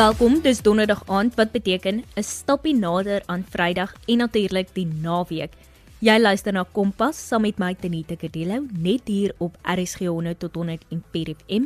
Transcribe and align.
Welkom, 0.00 0.38
dis 0.40 0.62
donderdag 0.64 1.02
aand 1.12 1.34
wat 1.36 1.50
beteken 1.52 2.00
'n 2.16 2.24
stapie 2.24 2.72
nader 2.74 3.22
aan 3.26 3.44
Vrydag 3.44 3.92
en 4.06 4.16
natuurlik 4.16 4.68
die 4.72 4.86
naweek. 4.86 5.52
Jy 5.98 6.18
luister 6.18 6.52
na 6.52 6.64
Kompas 6.72 7.28
saam 7.28 7.42
met 7.42 7.58
my 7.58 7.74
Tenita 7.74 8.16
Kadello 8.16 8.66
net 8.78 9.00
hier 9.04 9.34
op 9.38 9.58
RSG 9.62 9.98
100 9.98 10.38
tot 10.38 10.54
100 10.54 10.84
en 10.90 11.04
PFM. 11.10 11.64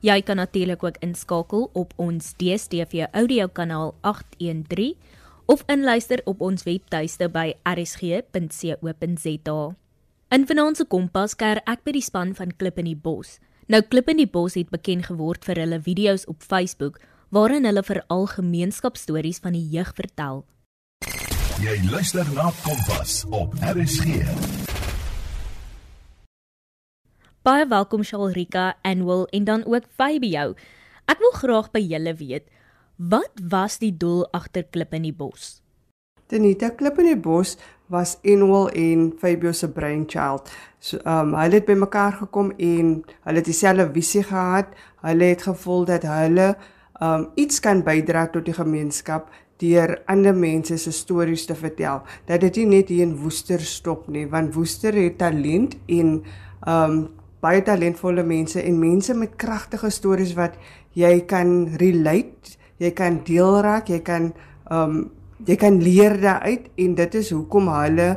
Jy 0.00 0.22
kan 0.22 0.36
natuurlik 0.36 0.84
ook 0.84 0.96
inskakel 1.00 1.70
op 1.72 1.92
ons 1.96 2.34
DStv 2.36 3.06
audio 3.12 3.48
kanaal 3.48 3.94
813 4.00 4.94
of 5.46 5.62
inluister 5.66 6.20
op 6.24 6.40
ons 6.40 6.62
webtuiste 6.62 7.28
by 7.28 7.54
rsg.co.za. 7.62 9.74
In 10.28 10.46
vanaand 10.46 10.76
se 10.76 10.84
Kompas 10.84 11.34
kuier 11.34 11.60
ek 11.64 11.84
by 11.84 11.92
die 11.92 12.02
span 12.02 12.34
van 12.34 12.56
Klip 12.56 12.78
in 12.78 12.84
die 12.84 12.96
Bos. 12.96 13.38
Nou 13.66 13.82
Klip 13.82 14.08
in 14.08 14.16
die 14.16 14.30
Bos 14.30 14.54
het 14.54 14.70
bekend 14.70 15.06
geword 15.06 15.44
vir 15.44 15.56
hulle 15.56 15.80
video's 15.80 16.28
op 16.28 16.42
Facebook 16.42 17.00
waarin 17.34 17.64
hulle 17.66 17.82
veral 17.82 18.28
gemeenskapstories 18.30 19.40
van 19.42 19.56
die 19.56 19.64
jeug 19.74 19.90
vertel. 19.98 20.44
Jy 21.62 21.74
luister 21.90 22.28
na 22.36 22.52
Kompas 22.62 23.24
op 23.34 23.56
RSG. 23.58 24.22
Baie 27.42 27.66
welkom 27.68 28.04
Shalrika, 28.06 28.76
Anwil 28.86 29.26
en 29.26 29.44
dan 29.44 29.64
ook 29.66 29.88
jou. 30.22 30.54
Ek 31.10 31.18
wil 31.18 31.34
graag 31.34 31.70
by 31.74 31.82
julle 31.82 32.14
weet, 32.14 32.46
wat 32.96 33.42
was 33.50 33.78
die 33.78 33.92
doel 33.92 34.28
agter 34.30 34.62
Klip 34.70 34.94
in 34.94 35.02
die 35.02 35.12
Bos? 35.12 35.60
Tenita 36.30 36.70
Klip 36.70 36.98
in 36.98 37.06
die 37.06 37.20
Bos 37.20 37.56
was 37.90 38.16
Anwil 38.22 38.70
en 38.70 39.12
Fabio 39.18 39.52
se 39.52 39.68
brainchild. 39.68 40.50
So 40.78 41.02
um 41.04 41.34
hulle 41.34 41.58
het 41.58 41.66
bymekaar 41.66 42.12
gekom 42.22 42.54
en 42.56 43.02
hulle 43.26 43.42
het 43.42 43.44
dieselfde 43.50 43.90
visie 43.92 44.22
gehad. 44.22 44.70
Hulle 45.02 45.24
het 45.34 45.42
gevoel 45.42 45.84
dat 45.84 46.06
hulle 46.08 46.54
um 47.04 47.26
iets 47.40 47.60
kan 47.60 47.82
bydra 47.84 48.28
tot 48.32 48.46
die 48.46 48.56
gemeenskap 48.56 49.30
deur 49.62 49.96
ander 50.10 50.34
mense 50.34 50.76
se 50.78 50.92
stories 50.92 51.46
te 51.46 51.54
vertel. 51.54 52.02
Dat 52.26 52.42
dit 52.42 52.62
nie 52.62 52.78
net 52.78 52.90
hier 52.92 53.06
in 53.06 53.16
Woester 53.22 53.62
stop 53.62 54.08
nie, 54.08 54.26
want 54.30 54.54
Woester 54.54 54.96
het 54.98 55.18
talent 55.18 55.76
en 55.86 56.16
um 56.68 56.96
baie 57.44 57.60
talentvolle 57.62 58.24
mense 58.24 58.62
en 58.62 58.78
mense 58.80 59.14
met 59.14 59.36
kragtige 59.36 59.90
stories 59.92 60.32
wat 60.38 60.56
jy 60.96 61.26
kan 61.28 61.76
relate, 61.80 62.56
jy 62.80 62.90
kan 62.96 63.20
deel 63.26 63.60
raak, 63.64 63.90
jy 63.92 64.00
kan 64.04 64.32
um 64.72 65.04
jy 65.44 65.58
kan 65.60 65.76
leer 65.82 66.14
daaruit 66.22 66.70
en 66.80 66.94
dit 66.96 67.16
is 67.20 67.30
hoekom 67.34 67.68
hulle 67.74 68.14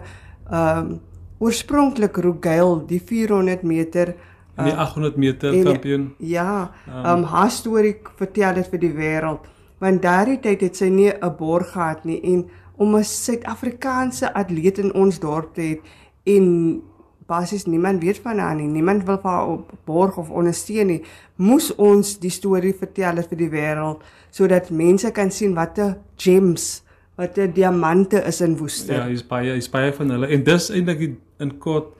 um 0.53 0.97
oorspronklik 1.43 2.17
Rogail 2.23 2.79
die 2.89 3.01
400 3.03 3.65
meter 3.67 4.15
in 4.57 4.69
die 4.69 4.73
800 4.73 5.17
meter 5.17 5.53
en, 5.53 5.63
kampioen. 5.63 6.07
Ja, 6.17 6.71
um 7.05 7.23
haar 7.23 7.51
storie 7.51 7.95
vertel 8.17 8.53
dit 8.53 8.67
vir 8.73 8.79
die 8.79 8.93
wêreld. 8.93 9.45
Want 9.77 10.01
daardie 10.01 10.39
tyd 10.41 10.61
het 10.65 10.77
sy 10.77 10.89
nie 10.89 11.11
'n 11.13 11.35
borg 11.37 11.71
gehad 11.71 12.05
nie 12.05 12.21
en 12.23 12.49
om 12.77 12.95
'n 12.95 13.03
Suid-Afrikaanse 13.03 14.33
atleet 14.33 14.77
in 14.77 14.93
ons 14.93 15.19
dorp 15.19 15.53
te 15.53 15.61
hê 15.61 15.79
en 16.23 16.81
basies 17.27 17.65
niemand 17.65 18.01
weet 18.03 18.19
van 18.23 18.37
haar 18.37 18.55
nie. 18.55 18.67
Niemand 18.67 19.05
wil 19.05 19.19
vir 19.21 19.31
haar 19.31 19.47
op 19.47 19.71
borg 19.85 20.17
of 20.17 20.29
ondersteun 20.29 20.87
nie. 20.87 21.01
Moes 21.35 21.75
ons 21.75 22.19
die 22.19 22.31
storie 22.31 22.73
vertel 22.73 23.21
vir 23.29 23.37
die 23.37 23.49
wêreld 23.49 24.03
sodat 24.31 24.69
mense 24.69 25.11
kan 25.11 25.31
sien 25.31 25.53
watter 25.53 25.97
gems, 26.15 26.83
watter 27.15 27.53
diamante 27.53 28.23
is 28.23 28.41
in 28.41 28.57
Woester. 28.57 28.95
Ja, 28.95 29.07
hy's 29.07 29.27
baie 29.27 29.51
hy's 29.51 29.69
baie 29.69 29.93
van 29.93 30.09
hulle 30.09 30.27
en 30.27 30.43
dis 30.43 30.69
eintlik 30.69 31.17
in 31.39 31.57
kort 31.59 31.93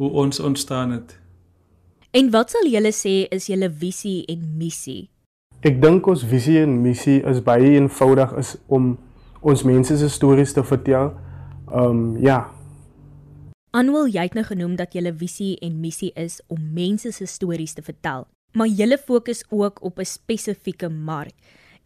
hoe 0.00 0.10
ons 0.10 0.40
ontstaan 0.40 0.90
het. 0.90 1.18
En 2.10 2.26
wat 2.34 2.50
sal 2.50 2.66
julle 2.66 2.90
sê 2.90 3.28
is 3.30 3.44
julle 3.46 3.68
visie 3.70 4.24
en 4.32 4.40
missie? 4.58 5.04
Ek 5.62 5.76
dink 5.78 6.08
ons 6.10 6.24
visie 6.26 6.56
en 6.58 6.72
missie 6.82 7.20
is 7.30 7.38
baie 7.46 7.76
eenvoudig 7.76 8.32
is 8.40 8.56
om 8.66 8.96
ons 9.46 9.62
mense 9.62 9.94
se 10.00 10.08
stories 10.10 10.56
te 10.56 10.64
vertel. 10.66 11.12
Ehm 11.70 12.00
um, 12.00 12.02
ja. 12.18 12.48
Anwil 13.70 14.10
jy 14.10 14.24
het 14.26 14.34
nou 14.34 14.42
genoem 14.48 14.74
dat 14.74 14.98
julle 14.98 15.12
visie 15.14 15.52
en 15.62 15.78
missie 15.78 16.10
is 16.18 16.40
om 16.50 16.58
mense 16.74 17.12
se 17.14 17.30
stories 17.30 17.76
te 17.78 17.86
vertel, 17.86 18.26
maar 18.58 18.66
julle 18.66 18.98
fokus 18.98 19.44
ook 19.48 19.78
op 19.86 20.02
'n 20.02 20.10
spesifieke 20.10 20.88
mark. 20.88 21.36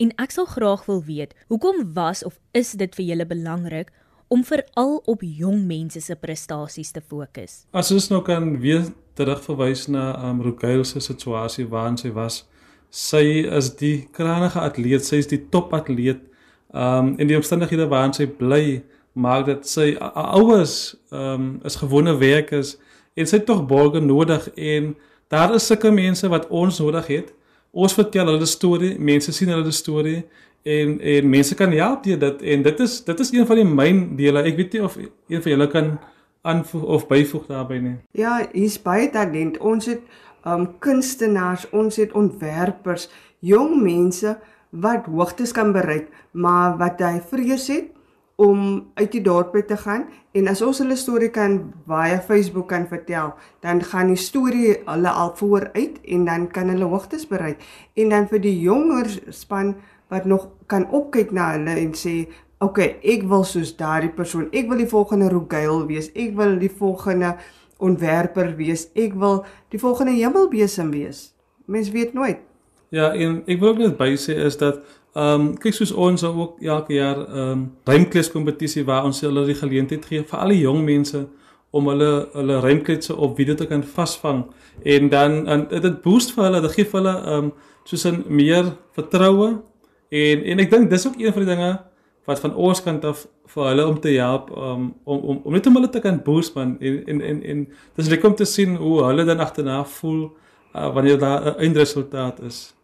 En 0.01 0.11
ek 0.17 0.31
sal 0.31 0.47
graag 0.47 0.87
wil 0.87 1.05
weet, 1.05 1.35
hoekom 1.49 1.93
was 1.93 2.25
of 2.25 2.41
is 2.53 2.73
dit 2.73 2.95
vir 2.95 3.05
julle 3.05 3.27
belangrik 3.27 3.93
om 4.29 4.45
veral 4.45 5.03
op 5.05 5.21
jong 5.21 5.67
mense 5.67 6.01
se 6.01 6.17
prestasies 6.17 6.91
te 6.91 7.01
fokus? 7.01 7.67
As 7.71 7.93
ons 7.93 8.09
nou 8.09 8.23
kan 8.23 8.59
weer 8.61 8.89
terugverwys 9.19 9.87
na 9.89 10.31
um, 10.31 10.43
Rogail 10.43 10.85
se 10.85 11.01
situasie 11.01 11.67
waarin 11.71 11.99
sy 12.01 12.11
was. 12.15 12.43
Sy 12.91 13.45
is 13.51 13.73
die 13.79 14.07
kragtige 14.15 14.63
atleet, 14.63 15.05
sy 15.07 15.19
is 15.23 15.31
die 15.31 15.41
topatleet. 15.51 16.23
Um 16.75 17.15
in 17.23 17.31
die 17.31 17.39
omstandighede 17.39 17.87
waarin 17.91 18.15
sy 18.15 18.27
bly, 18.27 18.83
maak 19.15 19.47
dit 19.47 19.67
sy 19.71 19.93
ouers 20.01 20.95
um 21.15 21.61
is 21.67 21.79
gewone 21.79 22.17
werkers 22.19 22.75
en 23.15 23.29
sy 23.31 23.39
tog 23.47 23.63
borge 23.71 24.03
nodig 24.03 24.49
en 24.59 24.95
daar 25.31 25.55
is 25.55 25.67
sulke 25.71 25.93
mense 25.95 26.29
wat 26.31 26.49
ons 26.51 26.81
nodig 26.83 27.11
het. 27.13 27.31
Ons 27.75 27.95
vertel 27.95 28.31
hulle 28.31 28.47
storie, 28.47 28.95
mense 28.99 29.33
sien 29.35 29.51
hulle 29.55 29.75
storie 29.75 30.25
en 30.65 30.99
en 30.99 31.31
mense 31.31 31.55
kan 31.55 31.73
help 31.75 32.03
deur 32.07 32.19
dit 32.19 32.43
en 32.55 32.67
dit 32.67 32.81
is 32.81 32.99
dit 33.07 33.21
is 33.21 33.33
een 33.35 33.47
van 33.47 33.63
die 33.63 33.69
myn 33.69 34.05
dele. 34.19 34.43
Ek 34.43 34.59
weet 34.59 34.75
nie 34.75 34.83
of 34.83 34.99
een 34.99 35.43
van 35.43 35.51
julle 35.55 35.71
kan 35.71 35.95
aanvoeg 36.45 36.83
of 36.83 37.07
byvoeg 37.09 37.47
daarbey 37.49 37.81
nie. 37.81 37.97
Ja, 38.13 38.39
hier's 38.53 38.77
baie 38.83 39.09
talent. 39.11 39.59
Ons 39.59 39.89
het 39.89 40.03
um 40.45 40.67
kunstenaars, 40.85 41.65
ons 41.73 41.97
het 41.97 42.13
ontwerpers, 42.13 43.09
jong 43.41 43.79
mense 43.83 44.37
wat 44.75 45.07
hoogtes 45.09 45.55
kan 45.57 45.73
bereik, 45.73 46.11
maar 46.33 46.77
wat 46.77 47.01
hy 47.01 47.17
vrees 47.31 47.69
het 47.73 47.93
om 48.37 48.91
uit 48.99 49.13
die 49.15 49.23
dorp 49.23 49.55
te 49.69 49.77
gaan 49.79 50.09
en 50.35 50.49
as 50.51 50.63
ons 50.67 50.81
hulle 50.83 50.97
storie 50.99 51.31
kan 51.31 51.61
via 51.87 52.19
Facebook 52.21 52.69
kan 52.73 52.89
vertel, 52.91 53.33
dan 53.63 53.83
gaan 53.87 54.11
die 54.11 54.19
storie 54.19 54.75
hulle 54.85 55.11
al 55.11 55.31
vooruit 55.39 56.01
en 56.03 56.25
dan 56.27 56.49
kan 56.51 56.73
hulle 56.73 56.91
hoogtes 56.91 57.29
bereik. 57.31 57.63
En 57.95 58.11
dan 58.11 58.27
vir 58.29 58.43
die 58.43 58.57
jonger 58.61 59.09
span 59.31 59.77
wat 60.11 60.27
nog 60.27 60.49
kan 60.67 60.89
opkyk 60.91 61.31
na 61.33 61.53
hulle 61.55 61.79
en 61.79 61.95
sê 61.97 62.25
okay, 62.65 62.97
ek 63.03 63.27
wil 63.31 63.45
soos 63.45 63.75
daardie 63.77 64.13
persoon. 64.15 64.49
Ek 64.53 64.69
wil 64.71 64.81
die 64.83 64.89
volgende 64.91 65.29
Rogail 65.33 65.87
wees. 65.89 66.11
Ek 66.15 66.35
wil 66.39 66.59
die 66.59 66.73
volgende 66.73 67.37
ontwerper 67.83 68.55
wees. 68.57 68.89
Ek 68.95 69.15
wil 69.21 69.45
die 69.75 69.81
volgende 69.81 70.17
hemelbesem 70.17 70.91
wees. 70.95 71.31
Mens 71.67 71.91
weet 71.91 72.15
nooit. 72.15 72.43
Ja, 72.95 73.13
en 73.13 73.43
ek 73.47 73.61
wil 73.61 73.73
ook 73.73 73.81
net 73.83 73.97
by 73.99 74.13
sê 74.21 74.37
is 74.45 74.59
dat 74.61 74.83
ehm 75.15 75.41
um, 75.41 75.51
kyk 75.63 75.75
soos 75.77 75.93
ons 75.95 76.25
ook 76.27 76.63
elke 76.63 76.97
jaar 76.97 77.21
ehm 77.23 77.51
um, 77.51 77.65
ruimklees 77.87 78.31
kompetisie 78.33 78.85
waar 78.85 79.07
ons 79.07 79.21
hulle 79.23 79.45
die 79.47 79.55
geleentheid 79.55 80.07
gee 80.11 80.25
vir 80.27 80.39
al 80.39 80.51
die 80.51 80.65
jong 80.65 80.81
mense 80.85 81.21
om 81.75 81.89
hulle 81.91 82.11
hulle 82.33 82.59
ruimkletse 82.63 83.15
op 83.15 83.37
video 83.39 83.55
te 83.55 83.67
kan 83.71 83.83
vasvang 83.83 84.45
en 84.83 85.09
dan 85.09 85.47
en 85.47 85.67
dit 85.71 86.01
boost 86.03 86.35
vir 86.35 86.45
hulle, 86.49 86.61
dit 86.67 86.75
gee 86.77 86.91
vir 86.91 87.01
hulle 87.01 87.15
ehm 87.15 87.45
um, 87.45 87.53
soos 87.85 88.07
'n 88.11 88.25
meer 88.27 88.73
vertroue 88.97 89.49
en 90.11 90.45
en 90.53 90.59
ek 90.59 90.71
dink 90.71 90.91
dis 90.91 91.07
ook 91.07 91.19
een 91.19 91.33
van 91.33 91.45
die 91.45 91.51
dinge 91.55 91.71
wat 92.25 92.41
van 92.41 92.55
ons 92.55 92.83
kant 92.83 93.05
af 93.05 93.27
vir 93.55 93.67
hulle 93.69 93.87
om 93.87 94.01
te 94.01 94.09
help 94.09 94.51
um, 94.57 94.95
om 95.05 95.19
om 95.19 95.41
om 95.45 95.53
net 95.53 95.67
om 95.67 95.75
hulle 95.75 95.91
te 95.91 96.01
kan 96.01 96.23
boost 96.23 96.55
man 96.55 96.77
en 96.81 97.03
en 97.07 97.21
en, 97.21 97.43
en 97.43 97.67
dis 97.97 98.09
lekker 98.09 98.29
om 98.29 98.37
te 98.37 98.45
sien 98.45 98.77
hoe 98.77 99.03
hulle 99.05 99.25
dan 99.25 99.41
agterna 99.45 99.85
voel 99.85 100.23
uh, 100.75 100.95
wanneer 100.95 101.19
daar 101.19 101.45
'n 101.45 101.59
eindresultaat 101.59 102.41
is. 102.41 102.75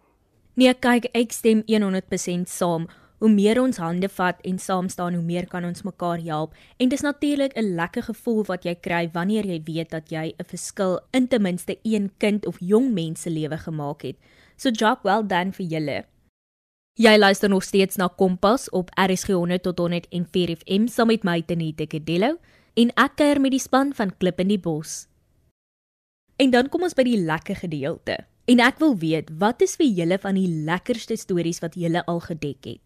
Nee, 0.55 0.75
kyk, 0.75 1.09
ek 1.13 1.33
stem 1.33 1.63
100% 1.67 2.49
saam. 2.49 2.89
Hoe 3.19 3.31
meer 3.31 3.61
ons 3.61 3.77
hande 3.77 4.09
vat 4.09 4.41
en 4.49 4.59
saam 4.59 4.89
staan, 4.89 5.15
hoe 5.15 5.23
meer 5.23 5.47
kan 5.47 5.65
ons 5.65 5.83
mekaar 5.83 6.19
help. 6.25 6.55
En 6.77 6.89
dis 6.89 7.01
natuurlik 7.01 7.53
'n 7.57 7.75
lekker 7.75 8.03
gevoel 8.03 8.45
wat 8.45 8.65
jy 8.65 8.75
kry 8.75 9.11
wanneer 9.13 9.47
jy 9.47 9.63
weet 9.65 9.91
dat 9.91 10.11
jy 10.11 10.35
'n 10.37 10.45
verskil 10.45 11.01
in 11.11 11.29
ten 11.29 11.43
minste 11.43 11.79
een 11.83 12.11
kind 12.19 12.47
of 12.47 12.57
jong 12.61 12.93
mens 12.93 13.21
se 13.23 13.31
lewe 13.31 13.59
gemaak 13.59 14.03
het. 14.03 14.17
So 14.57 14.71
job 14.71 14.99
well 15.03 15.27
done 15.27 15.53
vir 15.53 15.67
julle. 15.67 16.05
Jy 16.99 17.19
luister 17.19 17.49
nog 17.49 17.63
steeds 17.63 17.97
na 17.97 18.09
Kompas 18.17 18.71
op 18.71 18.91
RSG 18.99 19.27
100 19.27 19.63
tot 19.63 19.79
104 19.79 20.57
FM 20.57 20.87
saam 20.87 21.07
met 21.07 21.23
my 21.23 21.43
Tenita 21.47 21.87
Kadello 21.87 22.35
en 22.75 22.91
ek 22.99 23.15
kuier 23.21 23.39
met 23.41 23.55
die 23.55 23.63
span 23.63 23.93
van 23.95 24.11
Klip 24.19 24.41
in 24.43 24.51
die 24.51 24.59
Bos. 24.59 25.07
En 26.37 26.51
dan 26.51 26.69
kom 26.69 26.83
ons 26.83 26.97
by 26.99 27.05
die 27.07 27.21
lekker 27.23 27.63
gedeelte. 27.63 28.17
En 28.51 28.59
ek 28.65 28.83
wil 28.83 28.97
weet, 28.99 29.31
wat 29.39 29.63
is 29.63 29.77
vir 29.79 29.87
julle 29.87 30.19
van 30.19 30.35
die 30.35 30.49
lekkerste 30.67 31.15
stories 31.15 31.63
wat 31.63 31.79
julle 31.79 32.03
al 32.11 32.19
gedek 32.27 32.73
het? 32.73 32.83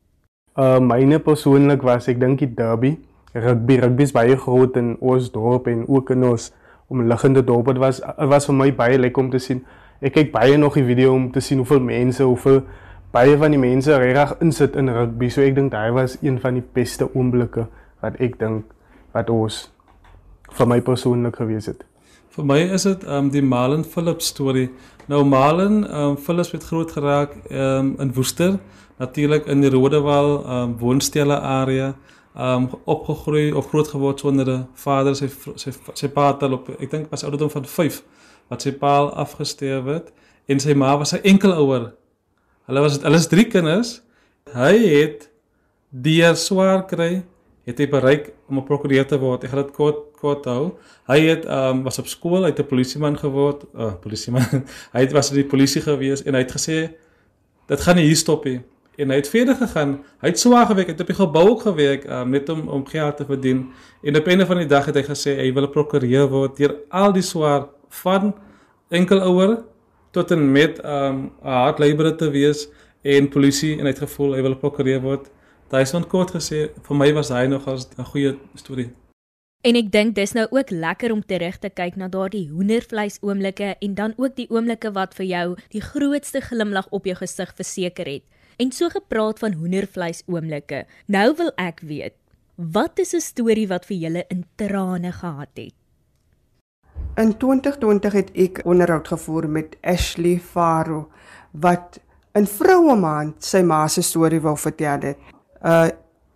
Uh 0.60 0.78
myne 0.84 1.18
persoonlik 1.18 1.82
was 1.82 2.10
ek 2.12 2.20
dink 2.20 2.44
die 2.44 2.52
derby. 2.52 2.98
Rugby, 3.32 3.80
rugby 3.80 4.04
is 4.04 4.12
baie 4.12 4.36
groot 4.36 4.76
in 4.76 4.98
ons 5.00 5.32
dorp 5.32 5.66
en 5.72 5.88
ook 5.88 6.12
in 6.12 6.28
ons 6.28 6.52
omliggende 6.92 7.42
dorpe. 7.42 7.72
Dit 7.72 7.82
was 7.82 8.04
was 8.04 8.52
vir 8.52 8.60
my 8.60 8.68
baie 8.76 9.00
lekker 9.00 9.24
om 9.24 9.32
te 9.32 9.40
sien. 9.40 9.64
Ek 10.04 10.20
kyk 10.20 10.34
baie 10.34 10.60
nog 10.60 10.76
die 10.76 10.84
video 10.84 11.16
om 11.16 11.30
te 11.32 11.40
sien 11.40 11.64
hoeveel 11.64 11.80
mense, 11.80 12.22
hoeveel 12.22 12.66
baie 13.14 13.36
van 13.38 13.54
die 13.54 13.60
mense 13.62 13.94
regtig 13.98 14.32
insit 14.42 14.76
in 14.76 14.90
rugby. 14.90 15.28
So 15.30 15.44
ek 15.46 15.54
dink 15.54 15.70
daai 15.70 15.92
was 15.94 16.16
een 16.22 16.40
van 16.42 16.58
die 16.58 16.64
beste 16.74 17.06
oomblikke 17.14 17.68
wat 18.02 18.18
ek 18.22 18.40
dink 18.40 18.72
wat 19.14 19.30
ons 19.30 19.68
vir 20.58 20.70
my 20.70 20.80
persoonlik 20.82 21.38
gewees 21.38 21.70
het. 21.70 21.84
Vir 22.34 22.48
my 22.50 22.58
is 22.74 22.88
dit 22.88 23.06
um 23.06 23.30
die 23.30 23.42
Malen 23.42 23.84
Phillips 23.86 24.32
storie. 24.34 24.66
Nou 25.06 25.22
Malen 25.24 25.84
um 25.86 26.18
Phillips 26.18 26.50
het 26.56 26.66
groot 26.66 26.90
geraak 26.90 27.38
um 27.50 27.94
in 28.02 28.10
Woester, 28.18 28.58
natuurlik 28.98 29.46
in 29.46 29.62
die 29.62 29.70
Rodewal 29.70 30.40
um, 30.42 30.76
woonstelle 30.82 31.38
area 31.38 31.94
um 32.34 32.66
opgegroei 32.90 33.52
of 33.54 33.70
groot 33.70 33.88
geword 33.94 34.20
sonder 34.20 34.50
'n 34.50 34.66
vader 34.74 35.14
sy 35.14 35.30
sy 35.54 35.70
sy 35.94 36.08
pa 36.08 36.32
het 36.32 36.42
al 36.42 36.58
op 36.58 36.68
ek 36.80 36.90
dink 36.90 37.10
was 37.10 37.22
ouderdom 37.22 37.50
van 37.50 37.64
5 37.64 38.02
wat 38.50 38.62
sy 38.62 38.72
pa 38.72 39.06
afgestorwe 39.06 39.92
het 39.92 40.12
en 40.48 40.60
sy 40.60 40.74
ma 40.74 40.98
was 40.98 41.14
sy 41.14 41.20
enkelouer. 41.22 41.92
Hulle 42.66 42.80
was 42.80 42.98
hulle 43.02 43.20
is 43.20 43.28
drie 43.28 43.46
kinders. 43.46 44.00
Hy 44.54 44.74
het 44.78 45.30
deur 45.90 46.36
swaar 46.36 46.84
kry 46.86 47.24
het 47.64 47.78
hy 47.80 47.86
bereik 47.88 48.32
om 48.48 48.58
'n 48.58 48.64
prokureur 48.64 49.06
te 49.06 49.18
word. 49.18 49.44
Ek 49.44 49.50
gaan 49.50 49.62
dit 49.62 49.72
kort 49.72 50.12
kort 50.20 50.44
hou. 50.44 50.76
Hy 51.08 51.20
het 51.20 51.46
um 51.46 51.82
was 51.82 51.98
op 51.98 52.06
skool, 52.06 52.42
hy 52.42 52.50
het 52.52 52.60
'n 52.60 52.66
polisieman 52.66 53.16
geword. 53.16 53.64
'n 53.72 53.80
oh, 53.80 53.94
Polisieman. 54.04 54.64
hy 54.92 55.00
het 55.00 55.12
was 55.12 55.30
in 55.30 55.36
die 55.36 55.48
polisie 55.48 55.82
gewees 55.82 56.22
en 56.22 56.34
hy 56.34 56.40
het 56.40 56.52
gesê 56.52 56.96
dit 57.66 57.80
gaan 57.80 57.96
nie 57.96 58.04
hier 58.04 58.16
stop 58.16 58.44
nie 58.44 58.60
en 58.96 59.10
hy 59.10 59.16
het 59.16 59.28
verder 59.28 59.56
gegaan. 59.58 60.04
Hy 60.22 60.28
het 60.28 60.38
swaar 60.38 60.66
gewerk, 60.66 60.86
het 60.92 61.00
op 61.00 61.06
die 61.06 61.16
gebou 61.16 61.48
ook 61.48 61.62
gewerk 61.66 62.04
um, 62.06 62.30
net 62.30 62.48
om 62.48 62.68
om 62.68 62.86
geld 62.86 63.16
te 63.16 63.24
verdien. 63.24 63.70
En 64.02 64.16
op 64.16 64.26
'n 64.26 64.46
van 64.46 64.56
die 64.56 64.66
dag 64.66 64.84
het 64.86 64.94
hy 64.94 65.02
gesê 65.02 65.36
hy 65.36 65.52
wil 65.52 65.64
'n 65.64 65.70
prokureur 65.70 66.28
word 66.28 66.56
deur 66.56 66.76
al 66.88 67.12
die 67.12 67.22
swaar 67.22 67.66
van 67.88 68.34
enkelouer 68.88 69.64
tot 70.14 70.30
en 70.30 70.52
met 70.52 70.78
um 70.84 71.30
'n 71.42 71.58
hard 71.64 71.78
laborer 71.78 72.16
te 72.16 72.30
wees 72.30 72.68
en 73.02 73.28
polisie 73.28 73.78
en 73.78 73.86
hy 73.86 73.92
het 73.92 74.04
gevoel 74.06 74.34
hy 74.34 74.42
wil 74.42 74.54
'n 74.54 74.62
prokureur 74.64 75.00
word. 75.00 75.30
Daai 75.68 75.82
is 75.82 75.94
ontkort 75.94 76.30
gesê 76.30 76.70
vir 76.86 76.96
my 76.96 77.12
was 77.12 77.28
hy 77.28 77.46
nog 77.46 77.66
as 77.68 77.88
'n 77.98 78.04
goeie 78.04 78.38
storie. 78.54 78.90
En 79.64 79.76
ek 79.76 79.90
dink 79.92 80.14
dis 80.14 80.32
nou 80.32 80.46
ook 80.50 80.70
lekker 80.70 81.12
om 81.12 81.22
terug 81.24 81.56
te 81.58 81.70
kyk 81.70 81.96
na 81.96 82.08
daardie 82.08 82.50
hoendervleis 82.50 83.18
oomblikke 83.22 83.76
en 83.80 83.94
dan 83.94 84.12
ook 84.16 84.36
die 84.36 84.50
oomblikke 84.50 84.92
wat 84.92 85.14
vir 85.14 85.26
jou 85.26 85.56
die 85.68 85.80
grootste 85.80 86.40
glimlag 86.40 86.86
op 86.90 87.04
jou 87.04 87.16
gesig 87.16 87.54
verseker 87.56 88.06
het. 88.06 88.22
En 88.58 88.72
so 88.72 88.88
gepraat 88.88 89.38
van 89.38 89.52
hoendervleis 89.52 90.22
oomblikke. 90.26 90.84
Nou 91.06 91.34
wil 91.36 91.50
ek 91.56 91.80
weet, 91.80 92.14
wat 92.56 92.98
is 92.98 93.14
'n 93.14 93.20
storie 93.20 93.68
wat 93.68 93.86
vir 93.86 93.96
julle 93.96 94.24
in 94.28 94.44
trane 94.56 95.12
gehad 95.12 95.56
het? 95.56 95.74
In 97.14 97.36
2020 97.38 98.12
het 98.12 98.30
ek 98.34 98.56
onderhoud 98.66 99.06
gevoer 99.06 99.46
met 99.46 99.76
Ashley 99.86 100.40
Faro 100.42 101.04
wat 101.62 102.00
in 102.34 102.48
vroue 102.50 102.96
maand 102.98 103.44
sy 103.46 103.60
ma 103.62 103.84
se 103.86 104.02
storie 104.02 104.40
wou 104.42 104.56
vertel 104.58 105.12
het. 105.12 105.20
Uh 105.62 105.90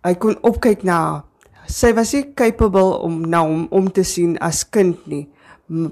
hy 0.07 0.13
kon 0.15 0.37
opkyk 0.47 0.85
na 0.87 1.25
sy 1.67 1.89
was 1.91 2.13
nie 2.15 2.29
capable 2.39 3.01
om 3.03 3.17
na 3.27 3.41
hom 3.43 3.65
om 3.75 3.89
te 3.91 4.05
sien 4.07 4.37
as 4.39 4.61
kind 4.63 5.01
nie 5.11 5.25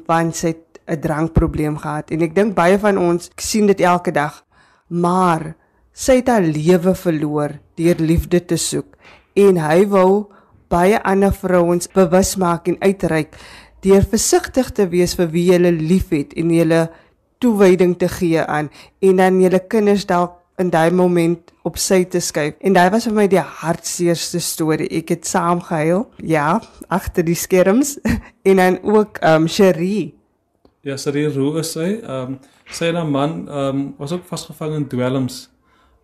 want 0.08 0.40
sy 0.40 0.54
het 0.54 0.80
'n 0.88 1.02
drankprobleem 1.04 1.76
gehad 1.84 2.12
en 2.12 2.24
ek 2.24 2.36
dink 2.36 2.56
baie 2.56 2.80
van 2.80 2.98
ons 2.98 3.30
sien 3.36 3.68
dit 3.68 3.82
elke 3.82 4.12
dag. 4.12 4.46
Maar 4.88 5.56
sy 5.92 6.24
het 6.24 6.28
haar 6.30 6.48
lewe 6.48 6.96
verloor 6.96 7.60
deur 7.76 8.00
liefde 8.00 8.40
te 8.46 8.56
soek 8.56 8.96
en 9.36 9.58
hy 9.58 9.86
wou 9.86 10.32
baie 10.70 11.04
ander 11.04 11.34
vrouens 11.34 11.88
bewus 11.88 12.36
maak 12.36 12.68
en 12.68 12.80
uitreik 12.80 13.36
deur 13.86 14.04
versigtig 14.04 14.72
te 14.72 14.88
wees 14.90 15.16
vir 15.16 15.30
wie 15.32 15.52
jy 15.52 15.60
liefhet 15.72 16.34
en 16.38 16.52
jy 16.52 16.88
toewyding 17.40 17.98
te 17.98 18.10
gee 18.10 18.42
aan 18.42 18.70
en 19.00 19.22
dan 19.22 19.42
julle 19.42 19.60
kinders 19.70 20.06
dalk 20.10 20.38
in 20.58 20.72
daai 20.74 20.90
moment 20.92 21.52
op 21.68 21.78
sy 21.78 22.02
te 22.10 22.20
skuif. 22.24 22.56
En 22.66 22.74
daai 22.74 22.90
was 22.90 23.06
vir 23.06 23.14
my 23.14 23.28
die 23.30 23.42
hartseerste 23.42 24.40
storie. 24.42 24.88
Ek 24.98 25.12
het 25.14 25.28
saam 25.30 25.62
gehuil. 25.62 26.08
Ja, 26.26 26.58
agter 26.90 27.26
die 27.28 27.38
skerms 27.38 27.98
en 28.50 28.62
dan 28.62 28.80
ook 28.84 29.22
ehm 29.22 29.44
um, 29.44 29.48
Cherie. 29.48 30.16
Ja, 30.82 30.98
Cherie 30.98 31.30
Roo 31.30 31.60
is 31.62 31.76
sy. 31.76 32.00
Ehm 32.02 32.38
um, 32.38 32.40
sy 32.74 32.90
en 32.90 32.98
haar 33.02 33.12
man 33.12 33.38
ehm 33.46 33.68
um, 33.70 33.86
was 34.00 34.16
ook 34.16 34.26
vasgevang 34.26 34.74
in 34.80 34.88
dwelms 34.90 35.46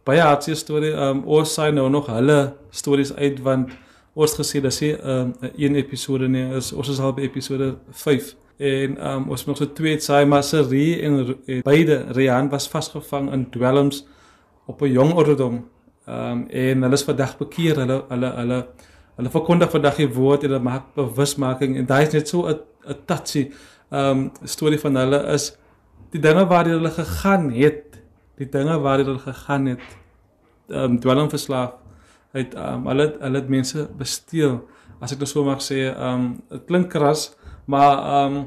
baie 0.06 0.22
hartseer 0.22 0.60
storie. 0.60 0.94
Ehm 0.94 1.24
um, 1.24 1.26
ons 1.40 1.54
sien 1.54 1.74
nou 1.76 1.90
nog 1.90 2.12
hulle 2.12 2.54
stories 2.70 3.14
uit 3.16 3.42
want 3.42 3.74
ons 4.14 4.36
gesê 4.38 4.62
dat 4.62 4.74
sy 4.74 4.94
ehm 4.94 5.34
um, 5.42 5.52
een 5.58 5.76
episode 5.76 6.28
nie 6.30 6.46
is 6.58 6.72
ons 6.74 6.90
is 6.90 7.00
al 7.00 7.14
by 7.14 7.26
episode 7.26 7.76
5 7.92 8.36
en 8.58 8.98
um, 9.10 9.30
ons 9.34 9.46
nog 9.46 9.58
so 9.58 9.66
twee 9.74 10.00
saai 10.00 10.26
maar 10.26 10.44
Serie 10.44 11.02
en, 11.02 11.38
en 11.48 11.62
beide 11.66 12.06
Rian 12.14 12.50
was 12.50 12.70
vasgevang 12.70 13.32
in 13.34 13.50
dwelms 13.50 14.06
op 14.66 14.82
'n 14.82 14.92
jong 14.92 15.14
ouderdom. 15.14 15.66
Ehm 16.06 16.32
um, 16.32 16.48
en 16.50 16.82
hulle 16.82 16.94
is 16.94 17.04
vandag 17.04 17.38
bekeer. 17.38 17.76
Hulle 17.76 18.04
hulle 18.10 18.30
hulle 18.36 18.66
hulle 19.16 19.30
verkondig 19.30 19.70
vandag 19.72 19.96
die 19.96 20.14
woord 20.14 20.44
en 20.44 20.50
hulle 20.50 20.64
maak 20.64 20.94
bewusmaking 20.96 21.78
en 21.78 21.86
daai 21.86 22.06
is 22.08 22.14
net 22.14 22.28
so 22.28 22.48
'n 22.48 22.60
'n 22.88 22.98
touchy 23.06 23.52
ehm 23.92 24.10
um, 24.10 24.32
storie 24.44 24.80
van 24.80 24.96
hulle 24.96 25.20
is 25.34 25.58
die 26.12 26.22
dinge 26.22 26.46
waar 26.46 26.66
hulle 26.66 26.92
gegaan 26.92 27.50
het 27.52 28.02
die 28.38 28.50
dinge 28.50 28.80
waar 28.80 28.98
hulle 28.98 29.20
gegaan 29.20 29.66
het 29.66 29.86
ehm 30.70 30.84
um, 30.84 31.00
dwelm 31.00 31.30
het 32.34 32.56
um, 32.58 32.88
hulle 32.90 33.08
hulle 33.20 33.42
het 33.42 33.50
mense 33.50 33.88
besteel. 33.98 34.60
As 35.04 35.14
ek 35.14 35.24
dit 35.24 35.30
so 35.30 35.46
mag 35.46 35.62
sê 35.62 35.88
ehm 35.92 36.14
um, 36.14 36.28
dit 36.50 36.68
klink 36.70 36.92
kras 36.94 37.32
maar 37.66 37.98
ehm 37.98 38.36
um, 38.36 38.46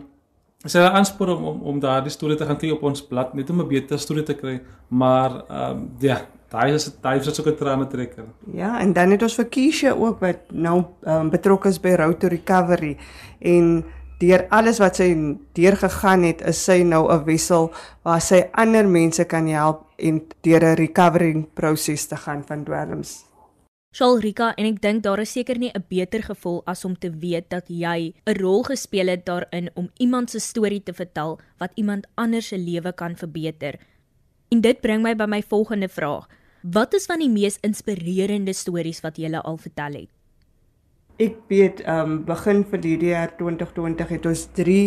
is 0.65 0.75
'n 0.75 0.79
aanspoor 0.99 1.37
om 1.37 1.45
om, 1.45 1.61
om 1.63 1.81
daardie 1.81 2.11
storie 2.11 2.37
te 2.37 2.47
gaan 2.47 2.59
kyk 2.59 2.73
op 2.73 2.83
ons 2.83 3.07
blad 3.07 3.35
net 3.35 3.51
om 3.51 3.61
'n 3.61 3.69
beter 3.69 3.99
storie 3.99 4.23
te 4.23 4.35
kry. 4.35 4.61
Maar 4.89 5.31
ehm 5.49 5.71
um, 5.71 5.91
ja 5.99 6.21
daai 6.49 6.73
is 6.75 6.91
daai 7.01 7.19
is 7.19 7.41
ook 7.41 7.47
'n 7.47 7.57
trane 7.57 7.87
trekker 7.87 8.25
ja 8.55 8.81
en 8.81 8.93
dan 8.93 9.11
het 9.11 9.23
ons 9.23 9.35
vir 9.35 9.45
Keisha 9.45 9.91
ook 9.91 10.21
wat 10.21 10.39
nou 10.53 10.85
um, 11.07 11.31
betrokke 11.31 11.69
is 11.69 11.81
by 11.81 11.95
Road 11.95 12.21
to 12.21 12.29
Recovery. 12.29 12.97
En 13.41 13.85
deur 14.19 14.47
alles 14.49 14.79
wat 14.81 14.97
sy 14.97 15.11
deurgegaan 15.57 16.25
het, 16.25 16.41
is 16.41 16.65
sy 16.65 16.83
nou 16.83 17.13
'n 17.13 17.25
wissel 17.25 17.73
waar 18.03 18.21
sy 18.21 18.49
ander 18.53 18.89
mense 18.89 19.25
kan 19.25 19.47
help 19.47 19.85
en 19.97 20.23
deur 20.41 20.65
'n 20.65 20.77
recovering 20.77 21.47
proses 21.55 22.07
te 22.07 22.17
gaan 22.17 22.45
van 22.47 22.65
dwelms. 22.65 23.25
Shalrika 23.97 24.51
en 24.61 24.67
ek 24.69 24.83
dink 24.85 25.01
daar 25.07 25.23
is 25.23 25.31
seker 25.33 25.57
nie 25.57 25.71
'n 25.73 25.85
beter 25.89 26.23
gevoel 26.23 26.61
as 26.67 26.85
om 26.85 26.99
te 26.99 27.11
weet 27.11 27.49
dat 27.49 27.65
jy 27.69 28.13
'n 28.27 28.37
rol 28.41 28.63
gespeel 28.63 29.09
het 29.09 29.25
daarin 29.25 29.71
om 29.75 29.89
iemand 29.99 30.31
se 30.31 30.39
storie 30.39 30.83
te 30.83 30.93
vertel 30.93 31.39
wat 31.59 31.73
iemand 31.77 32.07
anders 32.15 32.49
se 32.49 32.59
lewe 32.59 32.93
kan 32.93 33.17
verbeter. 33.17 33.79
En 34.51 34.61
dit 34.61 34.81
bring 34.81 35.03
my 35.03 35.17
by 35.17 35.25
my 35.25 35.43
volgende 35.43 35.89
vraag. 35.89 36.29
Wat 36.63 36.95
is 36.95 37.07
van 37.07 37.19
die 37.19 37.31
mees 37.31 37.59
inspirerende 37.63 38.53
stories 38.53 39.01
wat 39.01 39.17
jy 39.17 39.33
al 39.33 39.57
vertel 39.57 39.93
het? 39.93 40.09
ek 41.17 41.37
weet 41.49 41.81
ehm 41.81 42.11
um, 42.11 42.25
begin 42.29 42.65
vir 42.71 42.83
hierdie 42.85 43.13
jaar 43.15 43.31
2020 43.39 44.09
het 44.09 44.27
ons 44.27 44.49
3 44.53 44.81